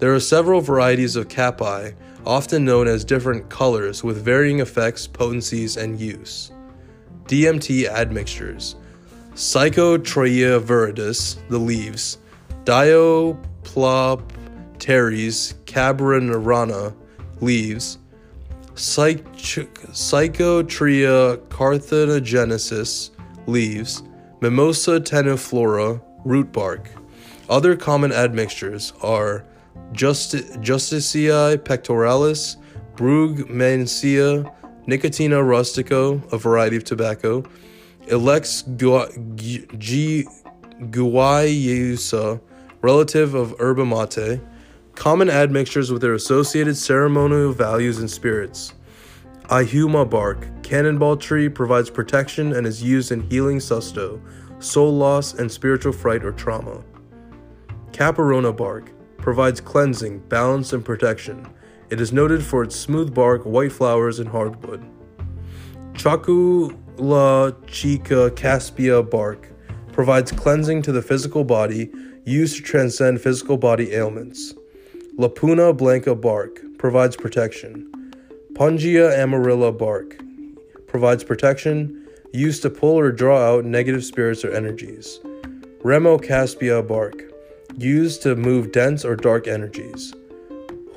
There 0.00 0.14
are 0.14 0.20
several 0.20 0.62
varieties 0.62 1.14
of 1.14 1.28
caapi, 1.28 1.94
often 2.24 2.64
known 2.64 2.88
as 2.88 3.04
different 3.04 3.50
colors 3.50 4.02
with 4.02 4.24
varying 4.24 4.60
effects, 4.60 5.06
potencies, 5.06 5.76
and 5.76 6.00
use. 6.00 6.52
DMT 7.26 7.86
admixtures 7.86 8.76
Psychotria 9.34 10.58
viridis, 10.58 11.36
the 11.48 11.58
leaves, 11.58 12.16
Dioplopteris 12.64 15.54
cabra 15.66 16.94
leaves, 17.42 17.98
Psych- 18.74 19.30
Psychotria 19.92 21.36
carthaginosis, 21.48 23.10
leaves, 23.46 24.02
Mimosa 24.40 24.98
tenuiflora, 24.98 26.00
root 26.24 26.50
bark. 26.52 26.88
Other 27.50 27.76
common 27.76 28.12
admixtures 28.12 28.94
are 29.02 29.44
Justi- 29.92 30.58
Justicia 30.60 31.58
pectoralis, 31.62 32.56
Brugmansia, 32.94 34.52
Nicotina 34.86 35.42
rustico, 35.42 36.20
a 36.32 36.38
variety 36.38 36.76
of 36.76 36.84
tobacco, 36.84 37.42
Ilex 38.06 38.64
guayusa, 40.90 42.40
relative 42.82 43.34
of 43.34 43.54
yerba 43.58 43.84
mate, 43.84 44.40
common 44.94 45.30
admixtures 45.30 45.92
with 45.92 46.02
their 46.02 46.14
associated 46.14 46.76
ceremonial 46.76 47.52
values 47.52 47.98
and 47.98 48.10
spirits. 48.10 48.74
Ihuma 49.44 50.08
bark, 50.08 50.46
cannonball 50.62 51.16
tree, 51.16 51.48
provides 51.48 51.90
protection 51.90 52.52
and 52.54 52.66
is 52.66 52.82
used 52.82 53.10
in 53.12 53.20
healing 53.28 53.58
susto, 53.58 54.20
soul 54.60 54.92
loss, 54.96 55.34
and 55.34 55.50
spiritual 55.50 55.92
fright 55.92 56.24
or 56.24 56.32
trauma. 56.32 56.82
Capirona 57.92 58.56
bark, 58.56 58.92
provides 59.20 59.60
cleansing, 59.60 60.20
balance, 60.28 60.72
and 60.72 60.84
protection. 60.84 61.46
It 61.90 62.00
is 62.00 62.12
noted 62.12 62.42
for 62.44 62.62
its 62.62 62.76
smooth 62.76 63.14
bark, 63.14 63.44
white 63.44 63.72
flowers, 63.72 64.18
and 64.18 64.28
hardwood. 64.28 64.84
Chocula 65.94 67.54
chica 67.66 68.30
caspia 68.30 69.08
bark 69.08 69.48
provides 69.92 70.32
cleansing 70.32 70.82
to 70.82 70.92
the 70.92 71.02
physical 71.02 71.44
body, 71.44 71.90
used 72.24 72.56
to 72.56 72.62
transcend 72.62 73.20
physical 73.20 73.56
body 73.56 73.92
ailments. 73.92 74.54
Lapuna 75.18 75.76
blanca 75.76 76.14
bark 76.14 76.60
provides 76.78 77.16
protection. 77.16 77.90
Pungia 78.52 79.10
amarilla 79.18 79.76
bark 79.76 80.16
provides 80.86 81.24
protection, 81.24 82.06
used 82.32 82.62
to 82.62 82.70
pull 82.70 82.98
or 82.98 83.12
draw 83.12 83.38
out 83.38 83.64
negative 83.64 84.04
spirits 84.04 84.44
or 84.44 84.52
energies. 84.52 85.20
Remo 85.82 86.18
caspia 86.18 86.86
bark 86.86 87.29
used 87.82 88.22
to 88.22 88.36
move 88.36 88.72
dense 88.72 89.04
or 89.04 89.16
dark 89.16 89.48
energies. 89.48 90.12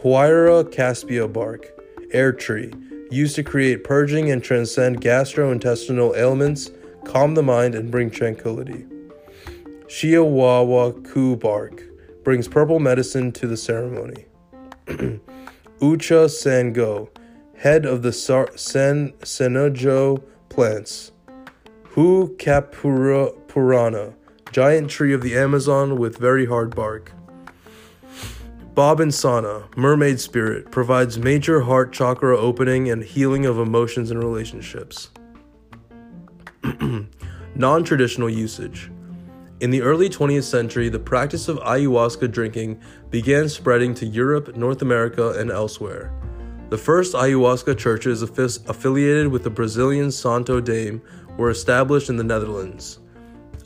Huayra 0.02 0.64
caspia 0.66 1.32
bark, 1.32 1.68
air 2.12 2.34
tree, 2.34 2.74
used 3.10 3.36
to 3.36 3.44
create 3.44 3.84
purging 3.84 4.32
and 4.32 4.44
transcend 4.44 5.02
gastrointestinal 5.02 6.16
ailments, 6.18 6.72
calm 7.06 7.36
the 7.36 7.44
mind, 7.44 7.76
and 7.76 7.90
bring 7.90 8.10
tranquility. 8.10 8.86
Shiawawa 9.86 11.06
Ku 11.06 11.36
bark 11.36 11.84
brings 12.24 12.48
purple 12.48 12.80
medicine 12.80 13.32
to 13.34 13.48
the 13.48 13.58
ceremony. 13.58 14.26
Ucha 14.88 16.28
Sango, 16.28 17.10
head 17.58 17.86
of 17.86 18.02
the 18.02 18.12
Sar- 18.12 18.58
San 18.58 19.12
Senojo 19.20 20.24
plants. 20.50 21.12
Hu 21.84 22.36
Kapura 22.38 23.34
Purana, 23.48 24.16
giant 24.54 24.88
tree 24.88 25.14
of 25.14 25.22
the 25.24 25.36
Amazon 25.36 25.98
with 25.98 26.20
very 26.20 26.46
hard 26.46 26.76
bark. 26.76 27.12
Bobinsana, 28.76 29.76
mermaid 29.76 30.20
spirit, 30.20 30.70
provides 30.72 31.18
major 31.18 31.62
heart 31.62 31.92
chakra 31.92 32.38
opening 32.38 32.92
and 32.92 33.04
healing 33.04 33.48
of 33.48 33.58
emotions 33.58 34.12
and 34.12 34.24
relationships. 34.24 35.10
non 37.56 37.84
traditional 37.84 38.30
usage. 38.30 38.92
In 39.60 39.72
the 39.72 39.82
early 39.82 40.08
20th 40.08 40.44
century, 40.44 40.88
the 40.88 41.00
practice 41.00 41.48
of 41.48 41.58
ayahuasca 41.58 42.32
drinking 42.32 42.80
began 43.10 43.50
spreading 43.50 43.96
to 43.96 44.06
Europe, 44.06 44.56
North 44.56 44.84
America, 44.84 45.32
and 45.32 45.50
elsewhere. 45.50 46.14
The 46.70 46.78
first 46.78 47.16
ayahuasca 47.16 47.76
churches 47.80 48.22
affiliated 48.22 49.30
with 49.30 49.44
the 49.44 49.50
Brazilian 49.50 50.12
Santo 50.12 50.62
Daime 50.62 51.02
were 51.38 51.50
established 51.50 52.10
in 52.10 52.18
the 52.18 52.24
Netherlands. 52.24 53.00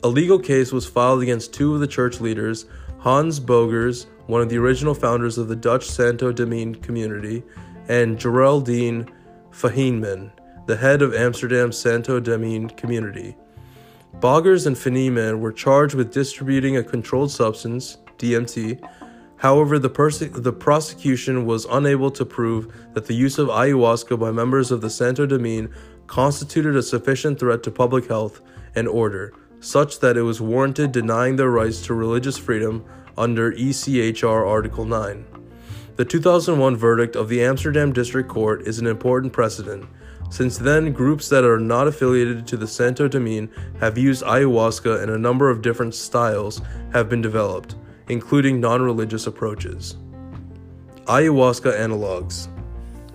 A 0.04 0.08
legal 0.08 0.38
case 0.38 0.70
was 0.70 0.86
filed 0.86 1.22
against 1.22 1.52
two 1.52 1.74
of 1.74 1.80
the 1.80 1.86
church 1.88 2.20
leaders, 2.20 2.66
Hans 2.98 3.40
Bogers, 3.40 4.06
one 4.26 4.40
of 4.40 4.48
the 4.48 4.58
original 4.58 4.94
founders 4.94 5.38
of 5.38 5.48
the 5.48 5.56
Dutch 5.56 5.86
Santo 5.86 6.32
Daime 6.32 6.80
community, 6.80 7.42
and 7.88 8.16
Geraldine 8.16 9.10
Fijneman, 9.50 10.30
the 10.66 10.76
head 10.76 11.02
of 11.02 11.14
Amsterdam's 11.14 11.76
Santo 11.76 12.20
Daime 12.20 12.76
community. 12.76 13.36
Bogers 14.20 14.66
and 14.66 14.76
Fijneman 14.76 15.40
were 15.40 15.52
charged 15.52 15.94
with 15.94 16.12
distributing 16.12 16.76
a 16.76 16.84
controlled 16.84 17.32
substance, 17.32 17.98
DMT. 18.18 18.80
However, 19.38 19.80
the, 19.80 19.90
perse- 19.90 20.18
the 20.18 20.52
prosecution 20.52 21.44
was 21.44 21.64
unable 21.64 22.12
to 22.12 22.24
prove 22.24 22.72
that 22.94 23.06
the 23.06 23.14
use 23.14 23.36
of 23.36 23.48
ayahuasca 23.48 24.16
by 24.16 24.30
members 24.30 24.70
of 24.70 24.80
the 24.80 24.90
Santo 24.90 25.26
Daime 25.26 25.72
constituted 26.06 26.76
a 26.76 26.82
sufficient 26.84 27.40
threat 27.40 27.64
to 27.64 27.72
public 27.72 28.06
health 28.06 28.40
and 28.76 28.86
order, 28.86 29.32
such 29.60 30.00
that 30.00 30.16
it 30.16 30.22
was 30.22 30.40
warranted 30.40 30.92
denying 30.92 31.36
their 31.36 31.50
rights 31.50 31.82
to 31.82 31.94
religious 31.94 32.38
freedom 32.38 32.84
under 33.16 33.52
ECHR 33.52 34.46
Article 34.46 34.84
9. 34.84 35.24
The 35.96 36.04
2001 36.04 36.76
verdict 36.76 37.16
of 37.16 37.28
the 37.28 37.42
Amsterdam 37.42 37.92
District 37.92 38.28
Court 38.28 38.62
is 38.62 38.78
an 38.78 38.86
important 38.86 39.32
precedent. 39.32 39.84
Since 40.30 40.58
then, 40.58 40.92
groups 40.92 41.28
that 41.30 41.42
are 41.42 41.58
not 41.58 41.88
affiliated 41.88 42.46
to 42.48 42.56
the 42.56 42.68
Santo 42.68 43.08
Daime 43.08 43.48
have 43.80 43.98
used 43.98 44.22
ayahuasca 44.22 45.02
and 45.02 45.10
a 45.10 45.18
number 45.18 45.50
of 45.50 45.62
different 45.62 45.94
styles 45.94 46.60
have 46.92 47.08
been 47.08 47.22
developed, 47.22 47.74
including 48.08 48.60
non 48.60 48.82
religious 48.82 49.26
approaches. 49.26 49.96
Ayahuasca 51.06 51.76
analogs. 51.78 52.48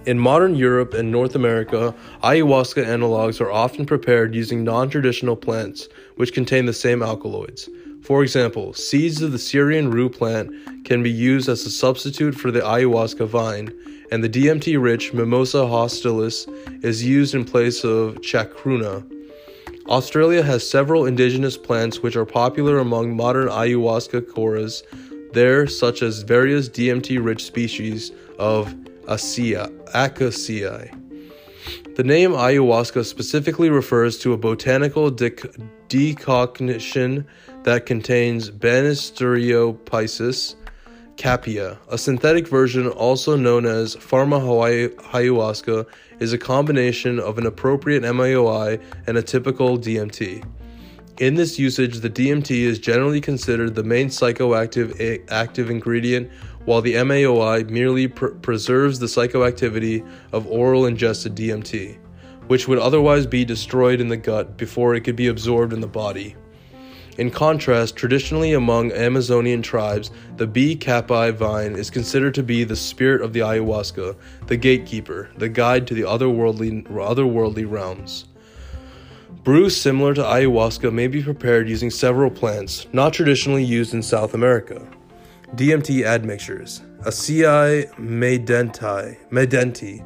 In 0.05 0.19
modern 0.19 0.55
Europe 0.55 0.93
and 0.93 1.09
North 1.09 1.33
America, 1.33 1.95
ayahuasca 2.23 2.85
analogs 2.85 3.39
are 3.39 3.49
often 3.49 3.85
prepared 3.85 4.35
using 4.35 4.61
non 4.61 4.89
traditional 4.89 5.37
plants 5.37 5.87
which 6.17 6.33
contain 6.33 6.65
the 6.65 6.73
same 6.73 7.01
alkaloids. 7.01 7.69
For 8.01 8.21
example, 8.21 8.73
seeds 8.73 9.21
of 9.21 9.31
the 9.31 9.39
Syrian 9.39 9.91
rue 9.91 10.09
plant 10.09 10.51
can 10.83 11.03
be 11.03 11.11
used 11.11 11.47
as 11.47 11.65
a 11.65 11.69
substitute 11.69 12.35
for 12.35 12.51
the 12.51 12.59
ayahuasca 12.59 13.25
vine, 13.27 13.71
and 14.11 14.21
the 14.21 14.27
DMT 14.27 14.81
rich 14.81 15.13
Mimosa 15.13 15.59
hostilis 15.59 16.49
is 16.83 17.01
used 17.01 17.33
in 17.33 17.45
place 17.45 17.85
of 17.85 18.15
chacruna. 18.15 19.09
Australia 19.87 20.43
has 20.43 20.69
several 20.69 21.05
indigenous 21.05 21.57
plants 21.57 22.03
which 22.03 22.17
are 22.17 22.25
popular 22.25 22.79
among 22.79 23.15
modern 23.15 23.47
ayahuasqueros 23.47 24.83
there, 25.31 25.65
such 25.65 26.01
as 26.01 26.23
various 26.23 26.67
DMT 26.67 27.23
rich 27.23 27.45
species 27.45 28.11
of 28.37 28.75
Acaceae. 29.05 30.99
The 31.95 32.03
name 32.03 32.31
ayahuasca 32.31 33.05
specifically 33.05 33.69
refers 33.69 34.17
to 34.19 34.33
a 34.33 34.37
botanical 34.37 35.11
dec- 35.11 35.69
decoction 35.87 37.25
that 37.63 37.85
contains 37.85 38.49
Banisteriopsis 38.49 40.55
capia. 41.15 41.77
A 41.89 41.97
synthetic 41.97 42.47
version, 42.47 42.87
also 42.87 43.35
known 43.35 43.65
as 43.65 43.95
pharma 43.95 44.41
ayahuasca, 45.11 45.85
is 46.19 46.33
a 46.33 46.37
combination 46.37 47.19
of 47.19 47.37
an 47.37 47.45
appropriate 47.45 48.03
MAOI 48.03 48.81
and 49.07 49.17
a 49.17 49.21
typical 49.21 49.77
DMT. 49.77 50.43
In 51.19 51.35
this 51.35 51.59
usage, 51.59 51.99
the 51.99 52.09
DMT 52.09 52.63
is 52.63 52.79
generally 52.79 53.21
considered 53.21 53.75
the 53.75 53.83
main 53.83 54.07
psychoactive 54.07 55.23
active 55.29 55.69
ingredient, 55.69 56.31
while 56.65 56.81
the 56.81 56.95
MAOI 56.95 57.69
merely 57.69 58.07
pr- 58.07 58.27
preserves 58.27 58.99
the 58.99 59.05
psychoactivity 59.05 60.07
of 60.31 60.47
oral 60.47 60.85
ingested 60.85 61.35
DMT, 61.35 61.97
which 62.47 62.67
would 62.67 62.79
otherwise 62.79 63.25
be 63.25 63.45
destroyed 63.45 63.99
in 63.99 64.07
the 64.07 64.17
gut 64.17 64.57
before 64.57 64.95
it 64.95 65.01
could 65.01 65.15
be 65.15 65.27
absorbed 65.27 65.73
in 65.73 65.81
the 65.81 65.87
body. 65.87 66.35
In 67.17 67.29
contrast, 67.29 67.95
traditionally 67.95 68.53
among 68.53 68.91
Amazonian 68.91 69.61
tribes, 69.61 70.09
the 70.37 70.47
B. 70.47 70.75
caapi 70.75 71.31
vine 71.35 71.75
is 71.75 71.91
considered 71.91 72.33
to 72.33 72.41
be 72.41 72.63
the 72.63 72.75
spirit 72.75 73.21
of 73.21 73.33
the 73.33 73.41
ayahuasca, 73.41 74.15
the 74.47 74.57
gatekeeper, 74.57 75.29
the 75.37 75.49
guide 75.49 75.85
to 75.87 75.93
the 75.93 76.01
otherworldly, 76.01 76.83
otherworldly 76.87 77.69
realms. 77.69 78.25
Brews 79.43 79.79
similar 79.79 80.15
to 80.15 80.23
ayahuasca 80.23 80.91
may 80.91 81.07
be 81.07 81.21
prepared 81.21 81.69
using 81.69 81.91
several 81.91 82.31
plants, 82.31 82.87
not 82.93 83.13
traditionally 83.13 83.63
used 83.63 83.93
in 83.93 84.01
South 84.01 84.33
America. 84.33 84.81
DMT 85.55 86.03
admixtures 86.03 86.81
Acai 87.01 87.87
medenti, 87.99 89.17
medenti 89.29 90.03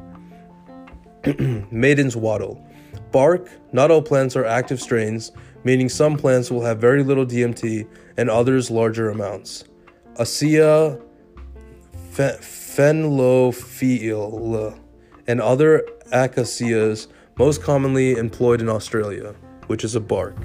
Maiden's 1.72 2.16
wattle. 2.16 2.64
Bark, 3.12 3.48
not 3.72 3.90
all 3.90 4.02
plants 4.02 4.36
are 4.36 4.44
active 4.44 4.78
strains, 4.80 5.32
meaning 5.64 5.88
some 5.88 6.16
plants 6.16 6.50
will 6.50 6.62
have 6.62 6.78
very 6.78 7.02
little 7.02 7.24
DMT 7.24 7.88
and 8.16 8.28
others 8.28 8.70
larger 8.70 9.10
amounts. 9.10 9.64
Acea 10.14 11.00
phenylophyll 12.12 14.78
and 15.26 15.40
other 15.40 15.86
acacias 16.12 17.08
most 17.38 17.62
commonly 17.62 18.12
employed 18.12 18.60
in 18.60 18.68
Australia, 18.68 19.34
which 19.68 19.84
is 19.84 19.94
a 19.94 20.00
bark. 20.00 20.36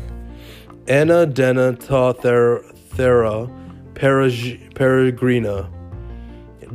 Anna 0.88 1.26
denatathera 1.26 2.62
peregrina, 3.96 5.70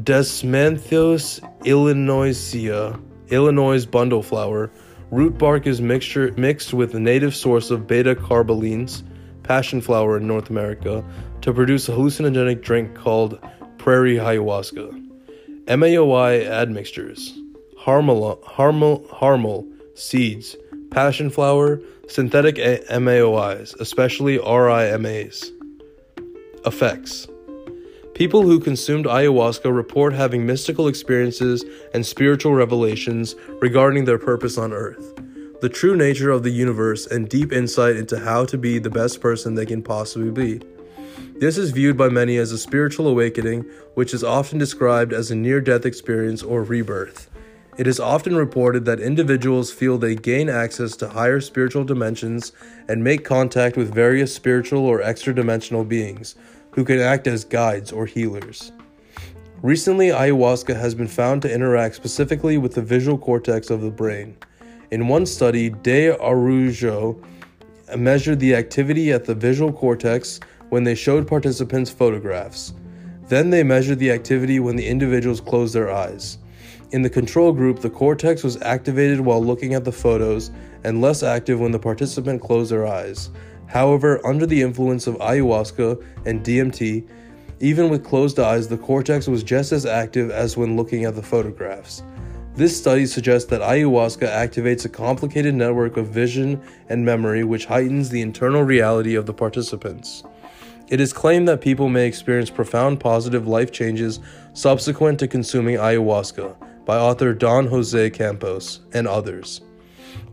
Desmanthus 0.03 1.41
illinoisia, 1.65 3.01
Illinois 3.31 3.85
bundleflower. 3.87 4.71
Root 5.11 5.39
bark 5.39 5.67
is 5.67 5.81
mixture, 5.81 6.33
mixed 6.37 6.75
with 6.75 6.95
a 6.95 7.01
native 7.01 7.35
source 7.35 7.71
of 7.71 7.87
beta 7.87 8.15
carbolines, 8.15 9.03
passion 9.43 9.81
flower 9.81 10.19
in 10.19 10.27
North 10.27 10.51
America, 10.51 11.05
to 11.41 11.53
produce 11.53 11.89
a 11.89 11.93
hallucinogenic 11.93 12.63
drink 12.63 12.95
called 12.95 13.39
prairie 13.79 14.17
ayahuasca. 14.17 15.07
MAOI 15.67 16.47
admixtures, 16.47 17.39
harmal, 17.79 18.43
harmal, 18.45 19.09
harmal 19.09 19.67
seeds, 19.95 20.57
passion 20.91 21.31
flower, 21.31 21.81
synthetic 22.09 22.57
MAOIs, 22.57 23.79
especially 23.81 24.39
RIMAs. 24.39 25.51
Effects 26.69 27.27
People 28.13 28.43
who 28.43 28.61
consumed 28.61 29.07
ayahuasca 29.07 29.75
report 29.75 30.13
having 30.13 30.45
mystical 30.45 30.87
experiences 30.87 31.65
and 31.95 32.05
spiritual 32.05 32.53
revelations 32.53 33.35
regarding 33.63 34.05
their 34.05 34.19
purpose 34.19 34.59
on 34.59 34.75
earth, 34.75 35.19
the 35.63 35.71
true 35.71 35.97
nature 35.97 36.31
of 36.31 36.43
the 36.43 36.51
universe, 36.51 37.07
and 37.07 37.31
deep 37.31 37.55
insight 37.55 37.97
into 37.97 38.19
how 38.19 38.45
to 38.45 38.59
be 38.59 38.79
the 38.79 38.91
best 38.91 39.23
person 39.23 39.55
they 39.55 39.65
can 39.65 39.83
possibly 39.83 40.31
be. 40.31 40.61
This 41.41 41.57
is 41.57 41.71
viewed 41.71 41.97
by 41.97 42.11
many 42.11 42.37
as 42.37 42.53
a 42.53 42.59
spiritual 42.59 43.09
awakening, 43.09 43.65
which 43.95 44.13
is 44.13 44.23
often 44.23 44.59
described 44.59 45.15
as 45.15 45.31
a 45.31 45.37
near 45.37 45.63
death 45.63 45.87
experience 45.87 46.43
or 46.43 46.63
rebirth. 46.63 47.31
It 47.79 47.87
is 47.87 48.01
often 48.01 48.35
reported 48.35 48.85
that 48.87 48.99
individuals 48.99 49.71
feel 49.71 49.99
they 49.99 50.17
gain 50.17 50.49
access 50.49 50.97
to 50.97 51.11
higher 51.11 51.41
spiritual 51.41 51.85
dimensions 51.85 52.51
and 52.89 53.05
make 53.05 53.25
contact 53.25 53.77
with 53.77 53.95
various 53.95 54.35
spiritual 54.35 54.85
or 54.85 55.01
extra 55.01 55.33
dimensional 55.33 55.85
beings 55.85 56.35
who 56.79 56.85
can 56.85 57.01
act 57.01 57.27
as 57.27 57.45
guides 57.45 57.91
or 57.91 58.07
healers. 58.07 58.71
Recently, 59.63 60.11
ayahuasca 60.11 60.77
has 60.77 60.95
been 60.95 61.09
found 61.09 61.43
to 61.43 61.53
interact 61.53 61.97
specifically 61.97 62.57
with 62.57 62.73
the 62.73 62.83
visual 62.83 63.19
cortex 63.19 63.69
of 63.69 63.81
the 63.81 63.91
brain. 63.91 64.37
In 64.93 65.09
one 65.09 65.27
study, 65.27 65.71
De 65.71 66.11
Araujo 66.11 67.21
measured 67.97 68.39
the 68.39 68.55
activity 68.55 69.11
at 69.11 69.25
the 69.25 69.35
visual 69.35 69.73
cortex 69.73 70.39
when 70.69 70.85
they 70.85 70.95
showed 70.95 71.27
participants 71.27 71.91
photographs. 71.91 72.75
Then 73.27 73.51
they 73.51 73.65
measured 73.65 73.99
the 73.99 74.13
activity 74.13 74.61
when 74.61 74.77
the 74.77 74.87
individuals 74.87 75.41
closed 75.41 75.75
their 75.75 75.91
eyes. 75.91 76.39
In 76.93 77.03
the 77.03 77.11
control 77.11 77.53
group, 77.53 77.81
the 77.81 77.91
cortex 77.91 78.45
was 78.45 78.63
activated 78.63 79.19
while 79.19 79.45
looking 79.45 79.75
at 79.75 79.85
the 79.85 79.91
photos 79.91 80.53
and 80.85 81.01
less 81.01 81.25
active 81.25 81.59
when 81.59 81.73
the 81.73 81.81
participant 81.81 82.41
closed 82.41 82.71
their 82.71 82.87
eyes. 82.87 83.31
However, 83.69 84.25
under 84.27 84.47
the 84.47 84.63
influence 84.63 85.07
of 85.07 85.17
ayahuasca 85.17 86.03
and 86.27 86.45
DMT, 86.45 87.07
even 87.61 87.91
with 87.91 88.05
closed 88.05 88.39
eyes, 88.39 88.69
the 88.69 88.79
cortex 88.79 89.29
was 89.29 89.43
just 89.43 89.73
as 89.73 89.85
active 89.85 90.31
as 90.31 90.57
when 90.57 90.77
looking 90.77 91.05
at 91.05 91.15
the 91.15 91.23
photographs. 91.23 92.03
This 92.55 92.77
study 92.77 93.07
suggests 93.07 93.49
that 93.51 93.61
ayahuasca 93.61 94.29
activates 94.29 94.85
a 94.85 94.89
complicated 94.89 95.55
network 95.55 95.97
of 95.97 96.09
vision 96.09 96.61
and 96.89 97.05
memory 97.05 97.45
which 97.45 97.67
heightens 97.67 98.11
the 98.11 98.21
internal 98.21 98.63
reality 98.63 99.15
of 99.15 99.27
the 99.27 99.35
participants. 99.35 100.25
It 100.89 101.01
is 101.01 101.13
claimed 101.13 101.47
that 101.49 101.61
people 101.61 101.89
may 101.89 102.07
experience 102.07 102.51
profound 102.51 102.99
positive 102.99 103.47
life 103.47 103.71
changes 103.71 104.21
subsequent 104.55 105.21
to 105.21 105.29
consuming 105.29 105.77
ayahuasca 105.77 106.57
by 106.85 106.97
author 106.97 107.35
Don 107.35 107.67
Jose 107.67 108.11
Campos 108.11 108.81
and 108.93 109.07
others. 109.07 109.61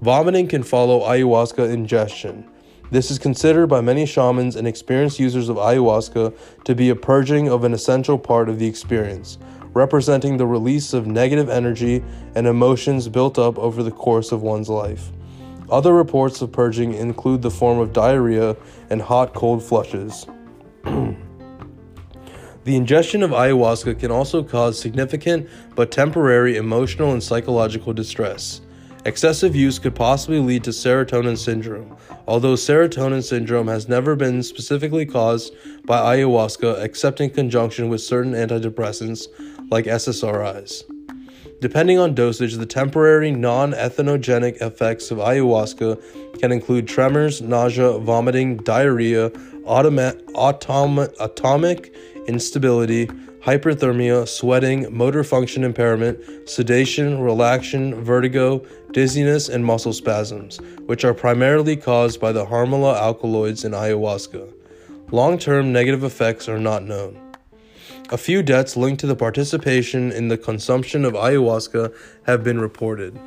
Vomiting 0.02 0.48
can 0.48 0.63
follow 0.63 1.02
ayahuasca 1.02 1.69
ingestion. 1.71 2.50
This 2.91 3.10
is 3.10 3.17
considered 3.17 3.67
by 3.67 3.82
many 3.82 4.06
shamans 4.06 4.56
and 4.56 4.67
experienced 4.67 5.19
users 5.19 5.50
of 5.50 5.58
ayahuasca 5.58 6.36
to 6.65 6.76
be 6.76 6.89
a 6.89 6.95
purging 6.95 7.50
of 7.50 7.63
an 7.63 7.74
essential 7.74 8.19
part 8.19 8.48
of 8.48 8.60
the 8.60 8.67
experience, 8.67 9.39
representing 9.74 10.38
the 10.38 10.45
release 10.45 10.93
of 10.93 11.08
negative 11.08 11.50
energy 11.50 12.04
and 12.36 12.45
emotions 12.45 13.10
built 13.10 13.39
up 13.39 13.58
over 13.58 13.82
the 13.82 13.91
course 13.91 14.32
of 14.32 14.43
one's 14.43 14.69
life. 14.69 15.12
Other 15.69 15.93
reports 15.93 16.43
of 16.43 16.52
purging 16.52 16.93
include 16.93 17.41
the 17.41 17.50
form 17.50 17.80
of 17.80 17.91
diarrhea 17.91 18.56
and 18.91 19.02
hot 19.02 19.34
cold 19.34 19.63
flushes. 19.63 20.28
the 20.84 21.15
ingestion 22.65 23.24
of 23.24 23.32
ayahuasca 23.32 24.00
can 24.00 24.12
also 24.12 24.43
cause 24.43 24.80
significant 24.80 25.50
but 25.74 25.91
temporary 25.91 26.56
emotional 26.56 27.13
and 27.13 27.24
psychological 27.24 27.93
distress. 27.93 28.62
Excessive 29.06 29.56
use 29.56 29.78
could 29.78 29.93
possibly 29.93 30.39
lead 30.39 30.63
to 30.63 30.71
serotonin 30.71 31.38
syndrome, 31.38 31.95
although 32.28 32.54
serotonin 32.54 33.24
syndrome 33.24 33.68
has 33.68 33.88
never 33.88 34.16
been 34.16 34.44
specifically 34.44 35.06
caused 35.06 35.54
by 35.86 36.18
ayahuasca 36.18 36.84
except 36.84 37.22
in 37.22 37.30
conjunction 37.30 37.90
with 37.90 38.02
certain 38.02 38.34
antidepressants 38.34 39.28
like 39.70 39.86
SSRIs. 39.86 40.84
Depending 41.62 41.98
on 41.98 42.14
dosage, 42.14 42.56
the 42.56 42.66
temporary 42.66 43.32
non 43.32 43.72
entheogenic 43.72 44.62
effects 44.62 45.10
of 45.10 45.20
ayahuasca 45.20 46.40
can 46.40 46.52
include 46.52 46.88
tremors, 46.88 47.42
nausea, 47.42 47.98
vomiting, 47.98 48.58
diarrhea, 48.58 49.30
automa- 49.66 50.22
autom- 50.34 51.14
atomic 51.20 51.96
instability, 52.28 53.10
hyperthermia, 53.45 54.27
sweating, 54.27 54.88
motor 54.91 55.23
function 55.23 55.63
impairment, 55.63 56.49
sedation, 56.49 57.19
relaxation, 57.19 58.03
vertigo, 58.03 58.65
dizziness, 58.91 59.47
and 59.49 59.63
muscle 59.63 59.93
spasms, 59.93 60.60
which 60.88 61.05
are 61.05 61.13
primarily 61.13 61.75
caused 61.75 62.19
by 62.19 62.31
the 62.31 62.47
harmala 62.47 62.95
alkaloids 62.95 63.63
in 63.63 63.71
ayahuasca. 63.71 64.51
Long 65.12 65.38
term 65.38 65.71
negative 65.71 66.03
effects 66.03 66.49
are 66.49 66.60
not 66.60 66.84
known. 66.84 67.21
A 68.10 68.17
few 68.17 68.41
deaths 68.41 68.75
linked 68.75 68.99
to 69.01 69.08
the 69.08 69.15
participation 69.15 70.12
in 70.12 70.27
the 70.27 70.38
consumption 70.38 71.05
of 71.05 71.13
ayahuasca 71.13 71.93
have 72.25 72.43
been 72.43 72.60
reported. 72.60 73.19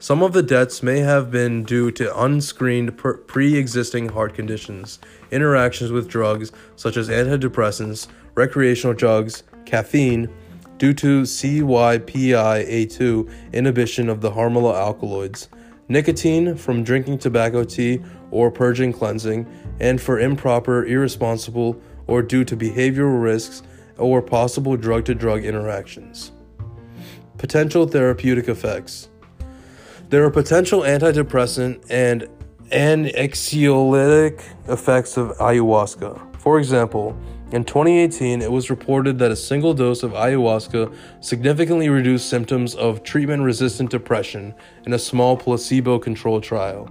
Some 0.00 0.22
of 0.22 0.32
the 0.32 0.42
deaths 0.42 0.82
may 0.82 1.00
have 1.00 1.30
been 1.30 1.62
due 1.62 1.92
to 1.92 2.20
unscreened 2.20 2.96
pre 2.96 3.56
existing 3.56 4.08
heart 4.08 4.34
conditions, 4.34 4.98
interactions 5.30 5.92
with 5.92 6.08
drugs 6.08 6.50
such 6.74 6.96
as 6.96 7.08
antidepressants, 7.08 8.08
recreational 8.34 8.94
drugs, 8.94 9.42
caffeine, 9.70 10.28
due 10.78 10.92
to 10.94 11.22
CYP2A2 11.22 13.30
inhibition 13.52 14.08
of 14.08 14.20
the 14.20 14.32
harmala 14.32 14.74
alkaloids, 14.74 15.48
nicotine 15.88 16.56
from 16.56 16.82
drinking 16.82 17.18
tobacco 17.18 17.62
tea 17.64 18.00
or 18.30 18.50
purging 18.50 18.92
cleansing, 18.92 19.46
and 19.78 20.00
for 20.00 20.18
improper, 20.18 20.86
irresponsible, 20.86 21.78
or 22.06 22.22
due 22.22 22.44
to 22.44 22.56
behavioral 22.56 23.22
risks 23.22 23.62
or 23.98 24.22
possible 24.22 24.76
drug 24.76 25.04
to 25.04 25.14
drug 25.14 25.44
interactions. 25.44 26.32
Potential 27.38 27.86
therapeutic 27.86 28.48
effects. 28.48 29.08
There 30.08 30.24
are 30.24 30.30
potential 30.30 30.80
antidepressant 30.80 31.84
and 31.90 32.26
anxiolytic 32.70 34.42
effects 34.68 35.16
of 35.16 35.36
ayahuasca. 35.38 36.18
For 36.40 36.58
example, 36.58 37.16
in 37.52 37.64
2018, 37.64 38.42
it 38.42 38.52
was 38.52 38.70
reported 38.70 39.18
that 39.18 39.32
a 39.32 39.36
single 39.36 39.74
dose 39.74 40.04
of 40.04 40.12
ayahuasca 40.12 40.94
significantly 41.20 41.88
reduced 41.88 42.30
symptoms 42.30 42.76
of 42.76 43.02
treatment 43.02 43.42
resistant 43.42 43.90
depression 43.90 44.54
in 44.86 44.92
a 44.92 44.98
small 44.98 45.36
placebo 45.36 45.98
controlled 45.98 46.44
trial. 46.44 46.88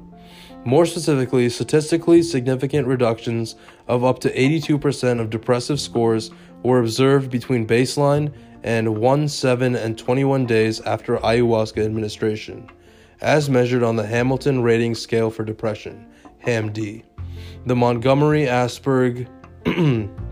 More 0.66 0.86
specifically, 0.86 1.48
statistically 1.48 2.22
significant 2.22 2.88
reductions 2.88 3.56
of 3.88 4.04
up 4.04 4.20
to 4.20 4.34
82% 4.34 5.22
of 5.22 5.30
depressive 5.30 5.80
scores 5.80 6.32
were 6.64 6.82
observed 6.82 7.32
between 7.32 7.66
baseline 7.66 8.34
and 8.64 8.98
1, 8.98 9.28
7, 9.30 9.76
and 9.76 9.98
21 9.98 10.46
days 10.46 10.82
after 10.82 11.18
ayahuasca 11.20 11.86
administration, 11.86 12.70
as 13.22 13.50
measured 13.50 13.84
on 13.84 13.96
the 13.96 14.06
Hamilton 14.06 14.62
Rating 14.62 14.94
Scale 14.94 15.30
for 15.30 15.46
Depression, 15.46 16.06
HAM-D, 16.40 17.06
the 17.66 17.76
Montgomery 17.76 18.44
Asberg 18.44 19.26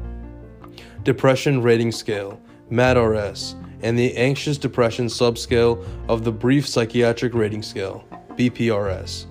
Depression 1.08 1.62
Rating 1.62 1.94
Scale, 1.94 2.38
MADRS, 2.70 3.56
and 3.82 3.98
the 3.98 4.14
Anxious 4.18 4.58
Depression 4.58 5.06
Subscale 5.06 5.82
of 6.10 6.26
the 6.26 6.34
Brief 6.34 6.68
Psychiatric 6.68 7.34
Rating 7.34 7.64
Scale, 7.64 8.04
BPRS. 8.32 9.26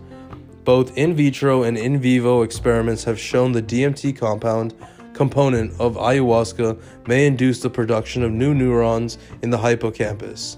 Both 0.64 0.96
in 0.96 1.12
vitro 1.12 1.64
and 1.64 1.76
in 1.76 2.00
vivo 2.00 2.40
experiments 2.40 3.04
have 3.04 3.20
shown 3.20 3.52
the 3.52 3.60
DMT 3.60 4.16
compound 4.16 4.74
component 5.12 5.78
of 5.78 5.96
ayahuasca 5.96 6.80
may 7.06 7.26
induce 7.26 7.60
the 7.60 7.68
production 7.68 8.22
of 8.22 8.32
new 8.32 8.54
neurons 8.54 9.18
in 9.42 9.50
the 9.50 9.58
hippocampus. 9.58 10.56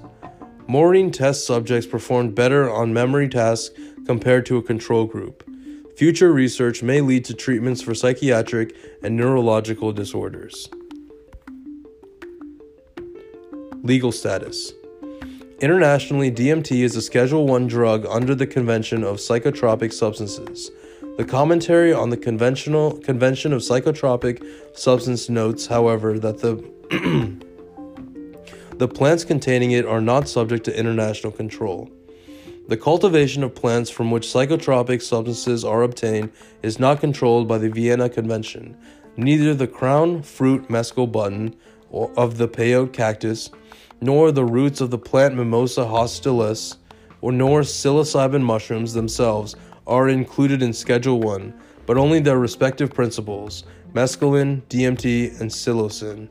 Murine 0.68 1.12
test 1.12 1.44
subjects 1.44 1.88
performed 1.88 2.36
better 2.36 2.70
on 2.70 2.94
memory 2.94 3.28
tasks 3.28 3.74
compared 4.06 4.46
to 4.46 4.56
a 4.56 4.62
control 4.62 5.04
group. 5.04 5.42
Future 5.96 6.32
research 6.32 6.80
may 6.84 7.00
lead 7.00 7.24
to 7.24 7.34
treatments 7.34 7.82
for 7.82 7.92
psychiatric 7.92 8.76
and 9.02 9.16
neurological 9.16 9.90
disorders. 9.92 10.68
Legal 13.82 14.10
status 14.10 14.72
Internationally, 15.60 16.32
DMT 16.32 16.82
is 16.82 16.96
a 16.96 17.02
Schedule 17.02 17.46
1 17.46 17.68
drug 17.68 18.06
under 18.06 18.34
the 18.34 18.46
Convention 18.46 19.04
of 19.04 19.18
Psychotropic 19.18 19.92
Substances. 19.92 20.70
The 21.16 21.24
commentary 21.24 21.92
on 21.92 22.10
the 22.10 22.16
conventional 22.16 22.98
Convention 22.98 23.52
of 23.52 23.62
Psychotropic 23.62 24.44
Substance 24.76 25.28
notes, 25.28 25.66
however, 25.66 26.18
that 26.18 26.38
the 26.38 26.56
the 28.78 28.88
plants 28.88 29.24
containing 29.24 29.70
it 29.70 29.86
are 29.86 30.00
not 30.00 30.28
subject 30.28 30.64
to 30.64 30.76
international 30.76 31.32
control. 31.32 31.88
The 32.68 32.76
cultivation 32.76 33.42
of 33.44 33.54
plants 33.54 33.90
from 33.90 34.10
which 34.10 34.26
psychotropic 34.26 35.02
substances 35.02 35.64
are 35.64 35.82
obtained 35.82 36.32
is 36.62 36.78
not 36.78 37.00
controlled 37.00 37.46
by 37.46 37.58
the 37.58 37.70
Vienna 37.70 38.08
Convention. 38.08 38.76
Neither 39.16 39.54
the 39.54 39.66
crown 39.66 40.22
fruit 40.22 40.68
mescal 40.68 41.06
button 41.06 41.54
of 41.90 42.38
the 42.38 42.48
peyote 42.48 42.92
cactus 42.92 43.50
nor 44.00 44.32
the 44.32 44.44
roots 44.44 44.80
of 44.80 44.90
the 44.90 44.98
plant 44.98 45.34
Mimosa 45.34 45.82
hostilis, 45.82 46.76
or 47.20 47.32
nor 47.32 47.62
psilocybin 47.62 48.42
mushrooms 48.42 48.92
themselves 48.92 49.56
are 49.86 50.08
included 50.08 50.62
in 50.62 50.72
Schedule 50.72 51.20
1, 51.20 51.52
but 51.86 51.96
only 51.96 52.20
their 52.20 52.38
respective 52.38 52.92
principles 52.92 53.64
mescaline, 53.94 54.62
DMT, 54.68 55.40
and 55.40 55.50
psilocin. 55.50 56.28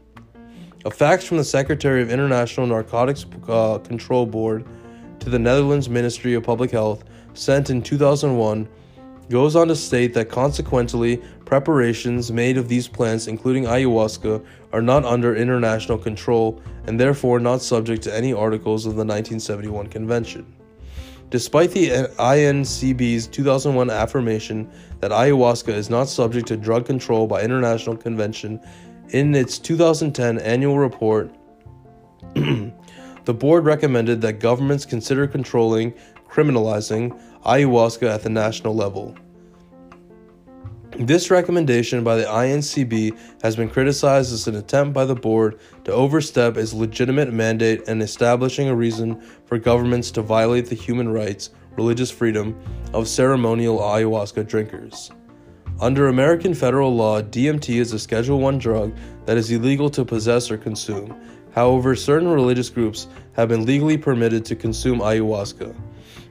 A 0.85 0.91
fax 0.91 1.25
from 1.25 1.37
the 1.37 1.43
Secretary 1.43 2.01
of 2.01 2.11
International 2.11 2.67
Narcotics 2.67 3.25
uh, 3.47 3.79
Control 3.79 4.25
Board 4.25 4.65
to 5.19 5.29
the 5.29 5.39
Netherlands 5.39 5.89
Ministry 5.89 6.35
of 6.35 6.43
Public 6.43 6.71
Health, 6.71 7.03
sent 7.33 7.69
in 7.69 7.81
2001, 7.81 8.69
goes 9.29 9.55
on 9.55 9.67
to 9.67 9.75
state 9.75 10.13
that 10.13 10.29
consequently, 10.29 11.21
preparations 11.47 12.29
made 12.29 12.57
of 12.57 12.67
these 12.67 12.89
plants, 12.89 13.27
including 13.27 13.63
ayahuasca, 13.63 14.45
are 14.73 14.81
not 14.81 15.05
under 15.05 15.33
international 15.33 15.97
control 15.97 16.61
and 16.85 16.99
therefore 16.99 17.39
not 17.39 17.61
subject 17.61 18.03
to 18.03 18.13
any 18.13 18.33
articles 18.33 18.85
of 18.85 18.95
the 18.95 19.05
1971 19.05 19.87
convention. 19.87 20.45
Despite 21.29 21.71
the 21.71 21.87
INCB's 22.19 23.27
2001 23.27 23.89
affirmation 23.89 24.69
that 24.99 25.11
ayahuasca 25.11 25.69
is 25.69 25.89
not 25.89 26.09
subject 26.09 26.49
to 26.49 26.57
drug 26.57 26.85
control 26.85 27.27
by 27.27 27.41
international 27.43 27.95
convention, 27.95 28.59
in 29.11 29.33
its 29.33 29.57
2010 29.57 30.39
annual 30.39 30.77
report, 30.77 31.33
the 32.33 33.33
board 33.33 33.63
recommended 33.63 34.19
that 34.19 34.41
governments 34.41 34.85
consider 34.85 35.25
controlling, 35.27 35.93
criminalizing, 36.29 37.17
ayahuasca 37.45 38.15
at 38.15 38.23
the 38.23 38.29
national 38.29 38.75
level. 38.75 39.15
This 40.99 41.29
recommendation 41.29 42.03
by 42.03 42.15
the 42.15 42.23
INCB 42.23 43.15
has 43.43 43.55
been 43.55 43.69
criticized 43.69 44.33
as 44.33 44.47
an 44.47 44.55
attempt 44.55 44.95
by 44.95 45.05
the 45.05 45.13
board 45.13 45.59
to 45.83 45.91
overstep 45.91 46.57
its 46.57 46.73
legitimate 46.73 47.31
mandate 47.31 47.87
and 47.87 48.01
establishing 48.01 48.67
a 48.67 48.75
reason 48.75 49.21
for 49.45 49.59
governments 49.59 50.09
to 50.11 50.23
violate 50.23 50.65
the 50.65 50.75
human 50.75 51.09
rights, 51.09 51.51
religious 51.75 52.09
freedom 52.09 52.59
of 52.95 53.07
ceremonial 53.07 53.77
ayahuasca 53.77 54.47
drinkers. 54.47 55.11
Under 55.79 56.07
American 56.07 56.55
federal 56.55 56.95
law, 56.95 57.21
DMT 57.21 57.79
is 57.79 57.93
a 57.93 57.99
Schedule 57.99 58.39
1 58.39 58.57
drug 58.57 58.97
that 59.27 59.37
is 59.37 59.51
illegal 59.51 59.91
to 59.91 60.03
possess 60.03 60.49
or 60.49 60.57
consume. 60.57 61.15
However, 61.51 61.95
certain 61.95 62.27
religious 62.27 62.71
groups 62.71 63.07
have 63.33 63.49
been 63.49 63.67
legally 63.67 63.99
permitted 63.99 64.45
to 64.45 64.55
consume 64.55 65.01
ayahuasca. 65.01 65.75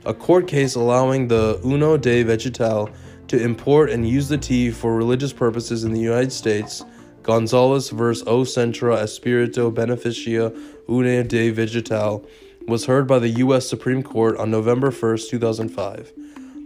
A 0.05 0.13
court 0.13 0.45
case 0.45 0.75
allowing 0.75 1.29
the 1.29 1.57
União 1.63 1.99
de 1.99 2.23
Vegetal 2.23 2.89
to 3.27 3.41
import 3.41 3.89
and 3.89 4.07
use 4.07 4.29
the 4.29 4.37
tea 4.37 4.71
for 4.71 4.95
religious 4.95 5.33
purposes 5.33 5.83
in 5.83 5.93
the 5.93 5.99
United 5.99 6.31
States, 6.31 6.83
Gonzales 7.23 7.89
vs. 7.89 8.27
O 8.27 8.43
Centro 8.43 8.95
Espirito 8.95 9.71
Beneficia 9.71 10.51
União 10.87 11.27
de 11.27 11.49
Vegetal, 11.49 12.25
was 12.67 12.85
heard 12.85 13.07
by 13.07 13.19
the 13.19 13.29
U.S. 13.29 13.67
Supreme 13.67 14.03
Court 14.03 14.37
on 14.37 14.51
November 14.51 14.91
1, 14.91 15.17
2005. 15.29 16.13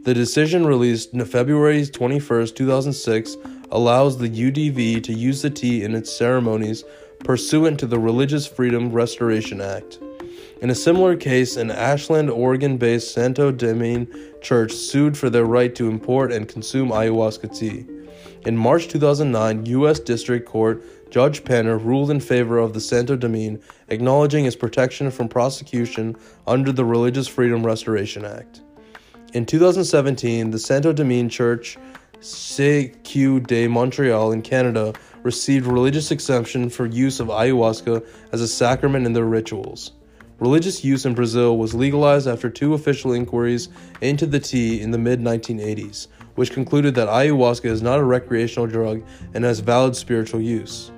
The 0.04 0.14
decision 0.14 0.66
released 0.66 1.12
February 1.28 1.86
21, 1.86 2.48
2006, 2.48 3.38
allows 3.72 4.18
the 4.18 4.30
UDV 4.30 5.04
to 5.04 5.14
use 5.14 5.44
the 5.44 5.50
tea 5.50 5.84
in 5.84 5.94
its 5.94 6.12
ceremonies 6.12 6.84
pursuant 7.20 7.80
to 7.80 7.86
the 7.86 8.00
Religious 8.00 8.48
Freedom 8.48 8.92
Restoration 8.92 9.62
Act. 9.62 10.00
In 10.62 10.70
a 10.70 10.76
similar 10.76 11.16
case, 11.16 11.58
an 11.58 11.72
Ashland, 11.72 12.30
Oregon 12.30 12.78
based 12.78 13.16
Santo 13.16 13.52
Daime 13.52 14.08
church 14.44 14.72
sued 14.72 15.18
for 15.18 15.28
their 15.28 15.44
right 15.44 15.74
to 15.74 15.90
import 15.90 16.32
and 16.32 16.48
consume 16.48 16.90
ayahuasca 16.90 17.58
tea. 17.58 17.88
In 18.46 18.58
March 18.58 18.88
2009, 18.88 19.66
U.S. 19.66 20.00
District 20.00 20.48
Court 20.48 20.84
Judge 21.10 21.44
Panner 21.44 21.84
ruled 21.84 22.12
in 22.12 22.20
favor 22.20 22.60
of 22.60 22.76
the 22.76 22.80
Santo 22.80 23.18
Daime, 23.18 23.60
acknowledging 23.88 24.46
its 24.46 24.56
protection 24.56 25.10
from 25.10 25.28
prosecution 25.28 26.16
under 26.46 26.72
the 26.72 26.86
Religious 26.86 27.28
Freedom 27.28 27.66
Restoration 27.66 28.24
Act. 28.24 28.62
In 29.34 29.48
2017, 29.48 30.52
the 30.52 30.60
Santo 30.60 30.94
Daime 30.94 31.28
Church 31.28 31.76
CQ 32.20 33.48
de 33.48 33.68
Montreal 33.68 34.32
in 34.32 34.44
Canada 34.44 34.94
received 35.24 35.66
religious 35.66 36.12
exemption 36.12 36.70
for 36.70 36.86
use 36.86 37.20
of 37.20 37.30
ayahuasca 37.30 38.06
as 38.32 38.42
a 38.42 38.48
sacrament 38.48 39.08
in 39.08 39.14
their 39.14 39.26
rituals. 39.26 39.94
Religious 40.42 40.84
use 40.84 41.06
in 41.06 41.14
Brazil 41.14 41.56
was 41.56 41.76
legalized 41.76 42.28
after 42.28 42.50
two 42.50 42.74
official 42.74 43.14
inquiries 43.14 43.70
into 44.02 44.26
the 44.26 44.40
tea 44.40 44.82
in 44.82 44.90
the 44.90 44.98
mid 44.98 45.22
1980s, 45.22 46.08
which 46.34 46.50
concluded 46.50 46.96
that 46.96 47.08
ayahuasca 47.08 47.66
is 47.66 47.84
not 47.84 48.00
a 48.00 48.04
recreational 48.04 48.66
drug 48.66 49.04
and 49.36 49.44
has 49.44 49.60
valid 49.60 49.96
spiritual 49.96 50.42
use. 50.42 50.92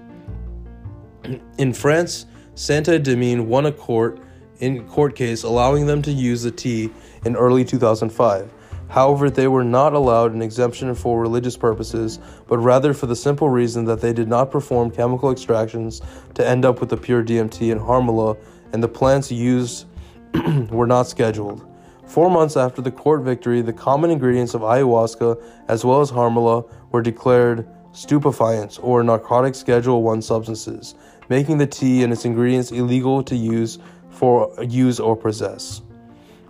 In 1.57 1.73
France, 1.73 2.25
Santo 2.55 2.97
Daime 2.97 3.45
won 3.45 3.65
a 3.65 3.73
court 3.73 4.17
in 4.59 4.87
court 4.87 5.13
case 5.13 5.43
allowing 5.43 5.87
them 5.87 6.01
to 6.03 6.11
use 6.11 6.43
the 6.43 6.51
tea 6.51 6.89
in 7.25 7.35
early 7.35 7.65
2005. 7.65 8.49
However, 8.87 9.29
they 9.29 9.49
were 9.49 9.65
not 9.65 9.91
allowed 9.91 10.33
an 10.33 10.41
exemption 10.41 10.95
for 10.95 11.19
religious 11.19 11.57
purposes, 11.57 12.17
but 12.47 12.59
rather 12.59 12.93
for 12.93 13.07
the 13.07 13.15
simple 13.15 13.49
reason 13.49 13.83
that 13.85 13.99
they 13.99 14.13
did 14.13 14.29
not 14.29 14.51
perform 14.51 14.89
chemical 14.89 15.31
extractions 15.31 16.01
to 16.35 16.47
end 16.47 16.63
up 16.63 16.79
with 16.79 16.87
the 16.87 16.97
pure 16.97 17.25
DMT 17.25 17.73
and 17.73 17.81
harmala 17.81 18.37
and 18.73 18.83
the 18.83 18.87
plants 18.87 19.31
used 19.31 19.85
were 20.69 20.87
not 20.87 21.07
scheduled. 21.07 21.65
Four 22.05 22.29
months 22.29 22.57
after 22.57 22.81
the 22.81 22.91
court 22.91 23.21
victory, 23.21 23.61
the 23.61 23.71
common 23.71 24.11
ingredients 24.11 24.53
of 24.53 24.61
ayahuasca, 24.61 25.41
as 25.67 25.85
well 25.85 26.01
as 26.01 26.11
harmala, 26.11 26.69
were 26.91 27.01
declared 27.01 27.67
stupefiants 27.93 28.79
or 28.83 29.03
narcotic 29.03 29.55
Schedule 29.55 30.03
1 30.03 30.21
substances, 30.21 30.95
making 31.29 31.59
the 31.59 31.67
tea 31.67 32.03
and 32.03 32.11
its 32.11 32.25
ingredients 32.25 32.71
illegal 32.71 33.23
to 33.23 33.35
use 33.35 33.79
for 34.09 34.53
use 34.63 34.99
or 34.99 35.15
possess. 35.15 35.81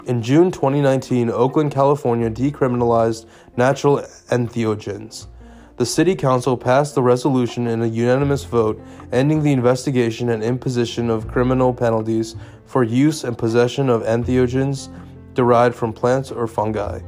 In 0.05 0.21
June 0.21 0.51
2019, 0.51 1.29
Oakland, 1.29 1.71
California 1.71 2.29
decriminalized 2.29 3.25
natural 3.55 3.99
entheogens. 4.29 5.27
The 5.75 5.88
City 5.88 6.15
Council 6.15 6.55
passed 6.55 6.93
the 6.93 7.01
resolution 7.01 7.65
in 7.65 7.81
a 7.81 7.88
unanimous 7.88 8.43
vote, 8.43 8.79
ending 9.12 9.41
the 9.41 9.51
investigation 9.51 10.29
and 10.29 10.43
imposition 10.43 11.09
of 11.09 11.27
criminal 11.27 11.73
penalties 11.73 12.36
for 12.67 12.83
use 12.83 13.23
and 13.23 13.36
possession 13.36 13.89
of 13.89 14.03
entheogens 14.03 14.89
derived 15.33 15.73
from 15.75 15.91
plants 15.91 16.29
or 16.31 16.45
fungi. 16.45 16.99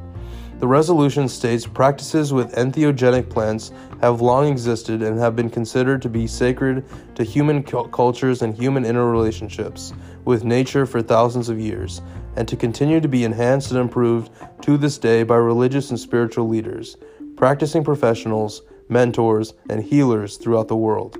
The 0.58 0.66
resolution 0.66 1.28
states 1.28 1.64
practices 1.64 2.32
with 2.32 2.56
entheogenic 2.56 3.30
plants 3.30 3.70
have 4.00 4.20
long 4.20 4.48
existed 4.48 5.00
and 5.00 5.16
have 5.16 5.36
been 5.36 5.50
considered 5.50 6.02
to 6.02 6.08
be 6.08 6.26
sacred 6.26 6.84
to 7.14 7.22
human 7.22 7.62
cultures 7.62 8.42
and 8.42 8.52
human 8.52 8.82
interrelationships 8.82 9.96
with 10.24 10.42
nature 10.42 10.86
for 10.86 11.02
thousands 11.02 11.48
of 11.48 11.60
years, 11.60 12.02
and 12.34 12.48
to 12.48 12.56
continue 12.56 12.98
to 12.98 13.06
be 13.06 13.22
enhanced 13.22 13.70
and 13.70 13.78
improved 13.78 14.32
to 14.62 14.76
this 14.76 14.98
day 14.98 15.22
by 15.22 15.36
religious 15.36 15.90
and 15.90 16.00
spiritual 16.00 16.48
leaders 16.48 16.96
practicing 17.36 17.84
professionals, 17.84 18.62
mentors, 18.88 19.54
and 19.68 19.82
healers 19.82 20.36
throughout 20.36 20.68
the 20.68 20.76
world, 20.76 21.18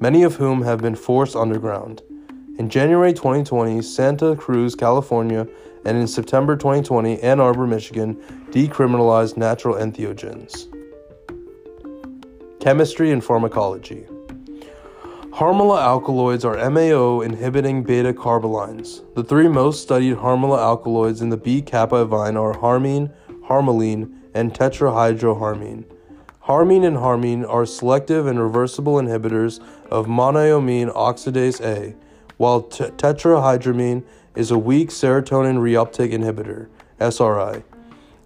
many 0.00 0.22
of 0.22 0.36
whom 0.36 0.62
have 0.62 0.80
been 0.80 0.94
forced 0.94 1.36
underground. 1.36 2.02
In 2.58 2.68
January 2.68 3.12
2020, 3.12 3.82
Santa 3.82 4.36
Cruz, 4.36 4.74
California, 4.74 5.46
and 5.84 5.96
in 5.96 6.06
September 6.06 6.56
2020, 6.56 7.20
Ann 7.22 7.40
Arbor, 7.40 7.66
Michigan, 7.66 8.14
decriminalized 8.50 9.36
natural 9.36 9.76
entheogens. 9.76 10.66
Chemistry 12.60 13.10
and 13.10 13.24
pharmacology. 13.24 14.06
Harmala 15.30 15.80
alkaloids 15.80 16.44
are 16.44 16.70
MAO 16.70 17.22
inhibiting 17.22 17.82
beta 17.82 18.12
carbolines. 18.12 19.00
The 19.14 19.24
three 19.24 19.48
most 19.48 19.80
studied 19.80 20.16
harmala 20.16 20.58
alkaloids 20.58 21.22
in 21.22 21.30
the 21.30 21.38
B 21.38 21.62
caapi 21.62 22.06
vine 22.06 22.36
are 22.36 22.52
harmine, 22.52 23.10
harmaline, 23.48 24.19
and 24.34 24.54
tetrahydroharmine. 24.54 25.84
Harmine 26.40 26.84
and 26.84 26.96
harmine 26.96 27.44
are 27.44 27.66
selective 27.66 28.26
and 28.26 28.40
reversible 28.40 28.94
inhibitors 28.94 29.60
of 29.90 30.06
monoamine 30.06 30.92
oxidase 30.94 31.60
A, 31.60 31.94
while 32.38 32.62
t- 32.62 32.84
tetrahydramine 32.84 34.02
is 34.34 34.50
a 34.50 34.58
weak 34.58 34.88
serotonin 34.88 35.58
reuptake 35.58 36.12
inhibitor, 36.12 36.68
SRI. 36.98 37.62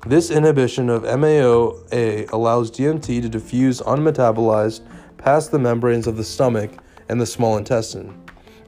This 0.06 0.30
inhibition 0.30 0.90
of 0.90 1.02
MAOA 1.02 2.30
allows 2.30 2.70
DMT 2.70 3.22
to 3.22 3.28
diffuse 3.28 3.80
unmetabolized 3.80 4.82
past 5.18 5.50
the 5.50 5.58
membranes 5.58 6.06
of 6.06 6.16
the 6.16 6.24
stomach 6.24 6.70
and 7.08 7.20
the 7.20 7.26
small 7.26 7.56
intestine, 7.56 8.14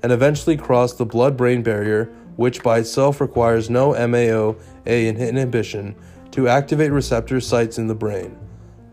and 0.02 0.12
eventually 0.12 0.56
cross 0.56 0.94
the 0.94 1.04
blood 1.04 1.36
brain 1.36 1.62
barrier, 1.62 2.06
which 2.36 2.62
by 2.62 2.78
itself 2.78 3.20
requires 3.20 3.70
no 3.70 3.92
MAOA 3.92 4.56
inhibition 4.86 5.94
to 6.36 6.46
activate 6.48 6.92
receptor 6.92 7.40
sites 7.40 7.78
in 7.78 7.86
the 7.86 7.94
brain. 7.94 8.38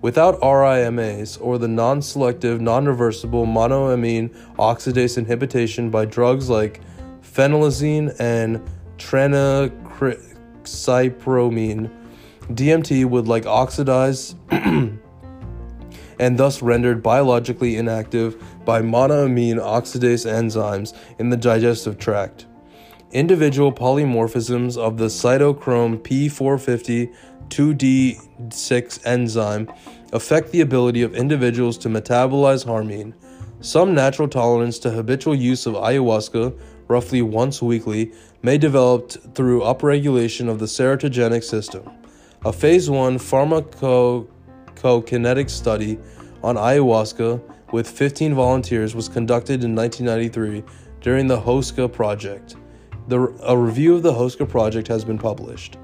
Without 0.01 0.39
RIMAs 0.39 1.37
or 1.41 1.57
the 1.57 1.67
non 1.67 2.01
selective, 2.01 2.61
non 2.61 2.85
reversible 2.85 3.45
monoamine 3.45 4.33
oxidase 4.55 5.17
inhibition 5.17 5.89
by 5.89 6.05
drugs 6.05 6.49
like 6.49 6.79
phenelzine 7.21 8.15
and 8.17 8.61
tranylcypromine, 8.97 11.91
DMT 12.49 13.05
would 13.05 13.27
like 13.27 13.45
oxidize 13.45 14.35
and 14.49 15.01
thus 16.37 16.61
rendered 16.61 17.03
biologically 17.03 17.75
inactive 17.75 18.41
by 18.63 18.81
monoamine 18.81 19.55
oxidase 19.55 20.25
enzymes 20.25 20.93
in 21.19 21.29
the 21.29 21.35
digestive 21.35 21.97
tract. 21.97 22.45
Individual 23.13 23.71
polymorphisms 23.71 24.75
of 24.75 24.97
the 24.97 25.05
cytochrome 25.05 25.99
P450 25.99 27.13
2D6 27.49 29.05
enzyme 29.05 29.71
affect 30.11 30.51
the 30.51 30.61
ability 30.61 31.01
of 31.01 31.15
individuals 31.15 31.77
to 31.79 31.89
metabolize 31.89 32.65
harmine. 32.65 33.13
Some 33.61 33.93
natural 33.93 34.27
tolerance 34.27 34.79
to 34.79 34.91
habitual 34.91 35.35
use 35.35 35.65
of 35.65 35.75
ayahuasca, 35.75 36.59
roughly 36.87 37.21
once 37.21 37.61
weekly, 37.61 38.11
may 38.41 38.57
develop 38.57 39.11
through 39.35 39.61
upregulation 39.61 40.49
of 40.49 40.59
the 40.59 40.65
serotogenic 40.65 41.43
system. 41.43 41.89
A 42.45 42.51
phase 42.51 42.89
1 42.89 43.19
pharmacokinetic 43.19 45.49
study 45.49 45.97
on 46.43 46.57
ayahuasca 46.57 47.41
with 47.71 47.89
15 47.89 48.35
volunteers 48.35 48.93
was 48.93 49.07
conducted 49.07 49.63
in 49.63 49.73
1993 49.73 50.63
during 51.01 51.27
the 51.27 51.39
Hoasca 51.39 51.87
project. 51.91 52.55
The, 53.07 53.33
a 53.43 53.57
review 53.57 53.95
of 53.95 54.03
the 54.03 54.13
Hoasca 54.13 54.47
project 54.47 54.87
has 54.89 55.03
been 55.03 55.17
published. 55.17 55.77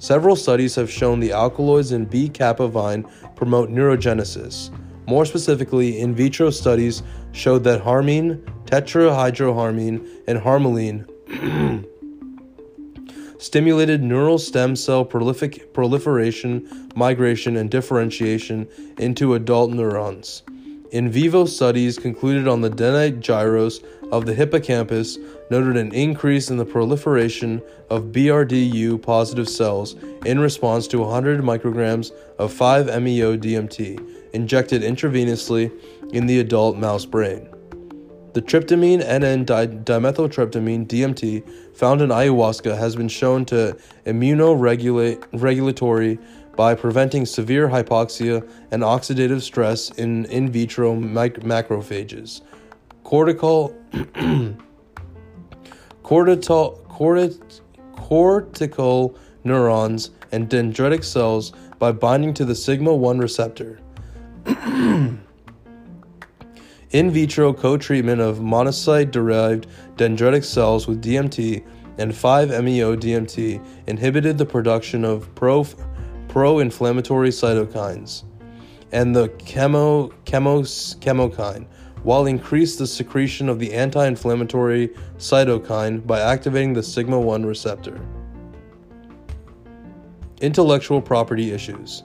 Several 0.00 0.36
studies 0.36 0.74
have 0.76 0.90
shown 0.90 1.20
the 1.20 1.32
alkaloids 1.32 1.92
in 1.92 2.04
B 2.04 2.28
caapi 2.28 2.70
vine 2.70 3.04
promote 3.34 3.68
neurogenesis. 3.68 4.70
More 5.06 5.24
specifically, 5.24 6.00
in 6.00 6.14
vitro 6.14 6.50
studies 6.50 7.02
showed 7.32 7.64
that 7.64 7.80
harmine, 7.80 8.42
tetrahydroharmine, 8.66 10.06
and 10.28 10.38
harmaline 10.38 11.06
stimulated 13.38 14.02
neural 14.02 14.38
stem 14.38 14.76
cell 14.76 15.04
prolific- 15.04 15.72
proliferation, 15.72 16.90
migration, 16.94 17.56
and 17.56 17.70
differentiation 17.70 18.68
into 18.98 19.34
adult 19.34 19.70
neurons. 19.70 20.42
In 20.90 21.10
vivo 21.10 21.44
studies 21.44 21.98
concluded 21.98 22.48
on 22.48 22.62
the 22.62 22.70
dentate 22.70 23.20
gyrus 23.20 23.80
of 24.10 24.24
the 24.24 24.32
hippocampus 24.32 25.18
noted 25.50 25.76
an 25.76 25.92
increase 25.92 26.48
in 26.48 26.56
the 26.56 26.64
proliferation 26.64 27.60
of 27.90 28.04
BRDU 28.04 29.02
positive 29.02 29.50
cells 29.50 29.96
in 30.24 30.40
response 30.40 30.88
to 30.88 31.00
100 31.00 31.42
micrograms 31.42 32.10
of 32.38 32.54
5-MeO 32.54 33.36
DMT 33.36 34.32
injected 34.32 34.80
intravenously 34.80 35.70
in 36.14 36.26
the 36.26 36.40
adult 36.40 36.78
mouse 36.78 37.04
brain. 37.04 37.46
The 38.32 38.40
tryptamine 38.40 39.06
NN 39.06 39.44
dimethyltryptamine 39.84 40.86
DMT 40.86 41.76
found 41.76 42.00
in 42.00 42.08
ayahuasca 42.08 42.78
has 42.78 42.96
been 42.96 43.08
shown 43.08 43.44
to 43.46 43.76
immunoregulatory 44.06 46.18
by 46.58 46.74
preventing 46.74 47.24
severe 47.24 47.68
hypoxia 47.68 48.42
and 48.72 48.82
oxidative 48.82 49.40
stress 49.42 49.90
in 49.90 50.24
in 50.24 50.50
vitro 50.50 50.96
mic- 50.96 51.38
macrophages. 51.44 52.40
Cortical 53.04 53.72
cortical, 56.02 56.84
cortical 57.94 59.16
neurons 59.44 60.10
and 60.32 60.50
dendritic 60.50 61.04
cells 61.04 61.52
by 61.78 61.92
binding 61.92 62.34
to 62.34 62.44
the 62.44 62.56
sigma 62.56 62.92
1 62.92 63.18
receptor. 63.20 63.78
In 66.90 67.10
vitro 67.10 67.52
co 67.52 67.76
treatment 67.76 68.20
of 68.20 68.38
monocyte 68.38 69.12
derived 69.12 69.68
dendritic 69.96 70.42
cells 70.42 70.88
with 70.88 71.04
DMT 71.04 71.64
and 71.98 72.12
5-MeO 72.12 72.96
DMT 72.96 73.64
inhibited 73.86 74.38
the 74.38 74.46
production 74.46 75.04
of 75.04 75.32
pro 76.28 76.58
inflammatory 76.58 77.30
cytokines 77.30 78.24
and 78.92 79.14
the 79.14 79.28
chemo, 79.30 80.12
chemos, 80.24 80.96
chemokine, 80.98 81.66
while 82.02 82.26
increase 82.26 82.76
the 82.76 82.86
secretion 82.86 83.48
of 83.48 83.58
the 83.58 83.72
anti 83.72 84.06
inflammatory 84.06 84.88
cytokine 85.18 86.06
by 86.06 86.20
activating 86.20 86.72
the 86.72 86.82
sigma 86.82 87.18
1 87.18 87.44
receptor. 87.44 88.00
Intellectual 90.40 91.02
property 91.02 91.50
issues. 91.50 92.04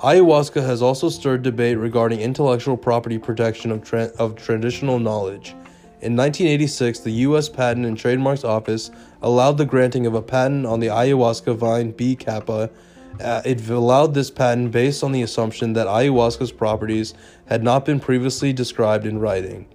Ayahuasca 0.00 0.64
has 0.64 0.82
also 0.82 1.08
stirred 1.08 1.42
debate 1.42 1.78
regarding 1.78 2.20
intellectual 2.20 2.76
property 2.76 3.18
protection 3.18 3.70
of, 3.70 3.82
tra- 3.82 4.12
of 4.18 4.36
traditional 4.36 4.98
knowledge. 4.98 5.54
In 6.02 6.14
1986, 6.14 7.00
the 7.00 7.10
U.S. 7.10 7.48
Patent 7.48 7.86
and 7.86 7.96
Trademarks 7.96 8.44
Office 8.44 8.90
allowed 9.22 9.56
the 9.56 9.64
granting 9.64 10.04
of 10.04 10.14
a 10.14 10.20
patent 10.20 10.66
on 10.66 10.80
the 10.80 10.88
ayahuasca 10.88 11.56
vine 11.56 11.92
B. 11.92 12.14
caapi. 12.14 12.70
Uh, 13.20 13.40
it 13.44 13.68
allowed 13.68 14.14
this 14.14 14.30
patent 14.30 14.70
based 14.70 15.02
on 15.02 15.12
the 15.12 15.22
assumption 15.22 15.72
that 15.72 15.86
ayahuasca's 15.86 16.52
properties 16.52 17.14
had 17.46 17.62
not 17.62 17.84
been 17.84 17.98
previously 17.98 18.52
described 18.52 19.06
in 19.06 19.18
writing. 19.18 19.66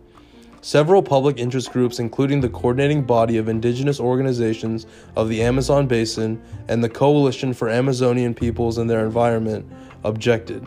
Several 0.63 1.01
public 1.01 1.39
interest 1.39 1.71
groups, 1.71 1.97
including 1.97 2.41
the 2.41 2.49
Coordinating 2.49 3.01
Body 3.01 3.37
of 3.37 3.49
Indigenous 3.49 3.99
Organizations 3.99 4.85
of 5.15 5.27
the 5.27 5.41
Amazon 5.41 5.87
Basin 5.87 6.39
and 6.67 6.83
the 6.83 6.89
Coalition 6.89 7.51
for 7.51 7.67
Amazonian 7.67 8.35
Peoples 8.35 8.77
and 8.77 8.87
Their 8.87 9.03
Environment, 9.03 9.67
objected. 10.03 10.61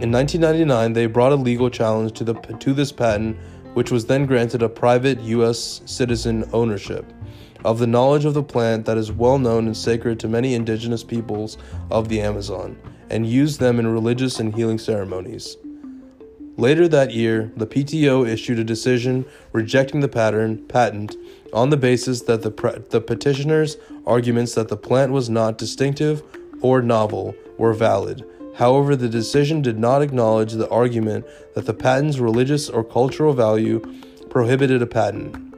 In 0.00 0.10
1999, 0.10 0.94
they 0.94 1.06
brought 1.06 1.30
a 1.30 1.36
legal 1.36 1.70
challenge 1.70 2.12
to, 2.14 2.24
the, 2.24 2.34
to 2.34 2.74
this 2.74 2.90
patent, 2.90 3.36
which 3.74 3.92
was 3.92 4.06
then 4.06 4.26
granted 4.26 4.62
a 4.62 4.68
private 4.68 5.20
U.S. 5.20 5.82
citizen 5.84 6.48
ownership 6.52 7.04
of 7.64 7.78
the 7.78 7.86
knowledge 7.86 8.24
of 8.24 8.34
the 8.34 8.42
plant 8.42 8.86
that 8.86 8.96
is 8.96 9.12
well 9.12 9.38
known 9.38 9.66
and 9.66 9.76
sacred 9.76 10.18
to 10.20 10.28
many 10.28 10.54
indigenous 10.54 11.04
peoples 11.04 11.58
of 11.90 12.08
the 12.08 12.20
Amazon, 12.20 12.78
and 13.10 13.26
used 13.26 13.60
them 13.60 13.78
in 13.78 13.86
religious 13.86 14.38
and 14.38 14.54
healing 14.54 14.78
ceremonies. 14.78 15.56
Later 16.56 16.88
that 16.88 17.12
year, 17.12 17.50
the 17.56 17.66
PTO 17.66 18.28
issued 18.28 18.58
a 18.58 18.64
decision 18.64 19.24
rejecting 19.52 20.00
the 20.00 20.08
pattern 20.08 20.58
patent 20.66 21.16
on 21.52 21.70
the 21.70 21.76
basis 21.76 22.22
that 22.22 22.42
the, 22.42 22.84
the 22.90 23.00
petitioner's 23.00 23.76
arguments 24.06 24.54
that 24.54 24.68
the 24.68 24.76
plant 24.76 25.12
was 25.12 25.30
not 25.30 25.56
distinctive 25.56 26.22
or 26.60 26.82
novel 26.82 27.34
were 27.56 27.72
valid. 27.72 28.26
However, 28.56 28.94
the 28.94 29.08
decision 29.08 29.62
did 29.62 29.78
not 29.78 30.02
acknowledge 30.02 30.52
the 30.52 30.68
argument 30.68 31.24
that 31.54 31.64
the 31.64 31.72
patent's 31.72 32.18
religious 32.18 32.68
or 32.68 32.84
cultural 32.84 33.32
value 33.32 33.80
prohibited 34.28 34.82
a 34.82 34.86
patent. 34.86 35.49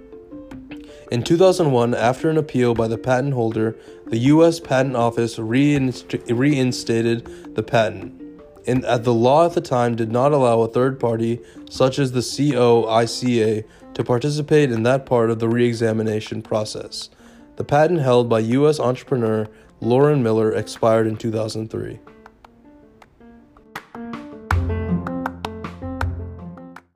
In 1.13 1.23
2001, 1.23 1.95
after 1.95 2.31
an 2.31 2.39
appeal 2.39 2.73
by 2.73 2.89
the 2.89 2.97
patent 2.97 3.35
holder, 3.35 3.77
the 4.07 4.17
U.S. 4.33 4.59
Patent 4.59 4.97
Office 4.97 5.37
reinst- 5.37 6.25
reinstated 6.35 7.55
the 7.55 7.63
patent. 7.63 8.19
And 8.67 8.83
uh, 8.87 8.97
the 8.97 9.13
law 9.13 9.45
at 9.45 9.53
the 9.53 9.61
time 9.61 9.95
did 9.95 10.11
not 10.11 10.33
allow 10.33 10.63
a 10.63 10.69
third 10.69 10.99
party, 10.99 11.39
such 11.69 11.99
as 11.99 12.13
the 12.13 12.21
COICA, 12.21 13.63
to 13.93 14.03
participate 14.05 14.73
in 14.73 14.85
that 14.85 15.05
part 15.05 15.29
of 15.29 15.39
the 15.39 15.51
re-examination 15.51 16.41
process. 16.41 17.11
The 17.57 17.65
patent 17.65 18.01
held 18.01 18.31
by 18.31 18.39
U.S. 18.39 18.81
entrepreneur 18.81 19.51
Loren 19.83 20.23
Miller 20.23 20.51
expired 20.51 21.07
in 21.07 21.19
2003. 21.19 21.99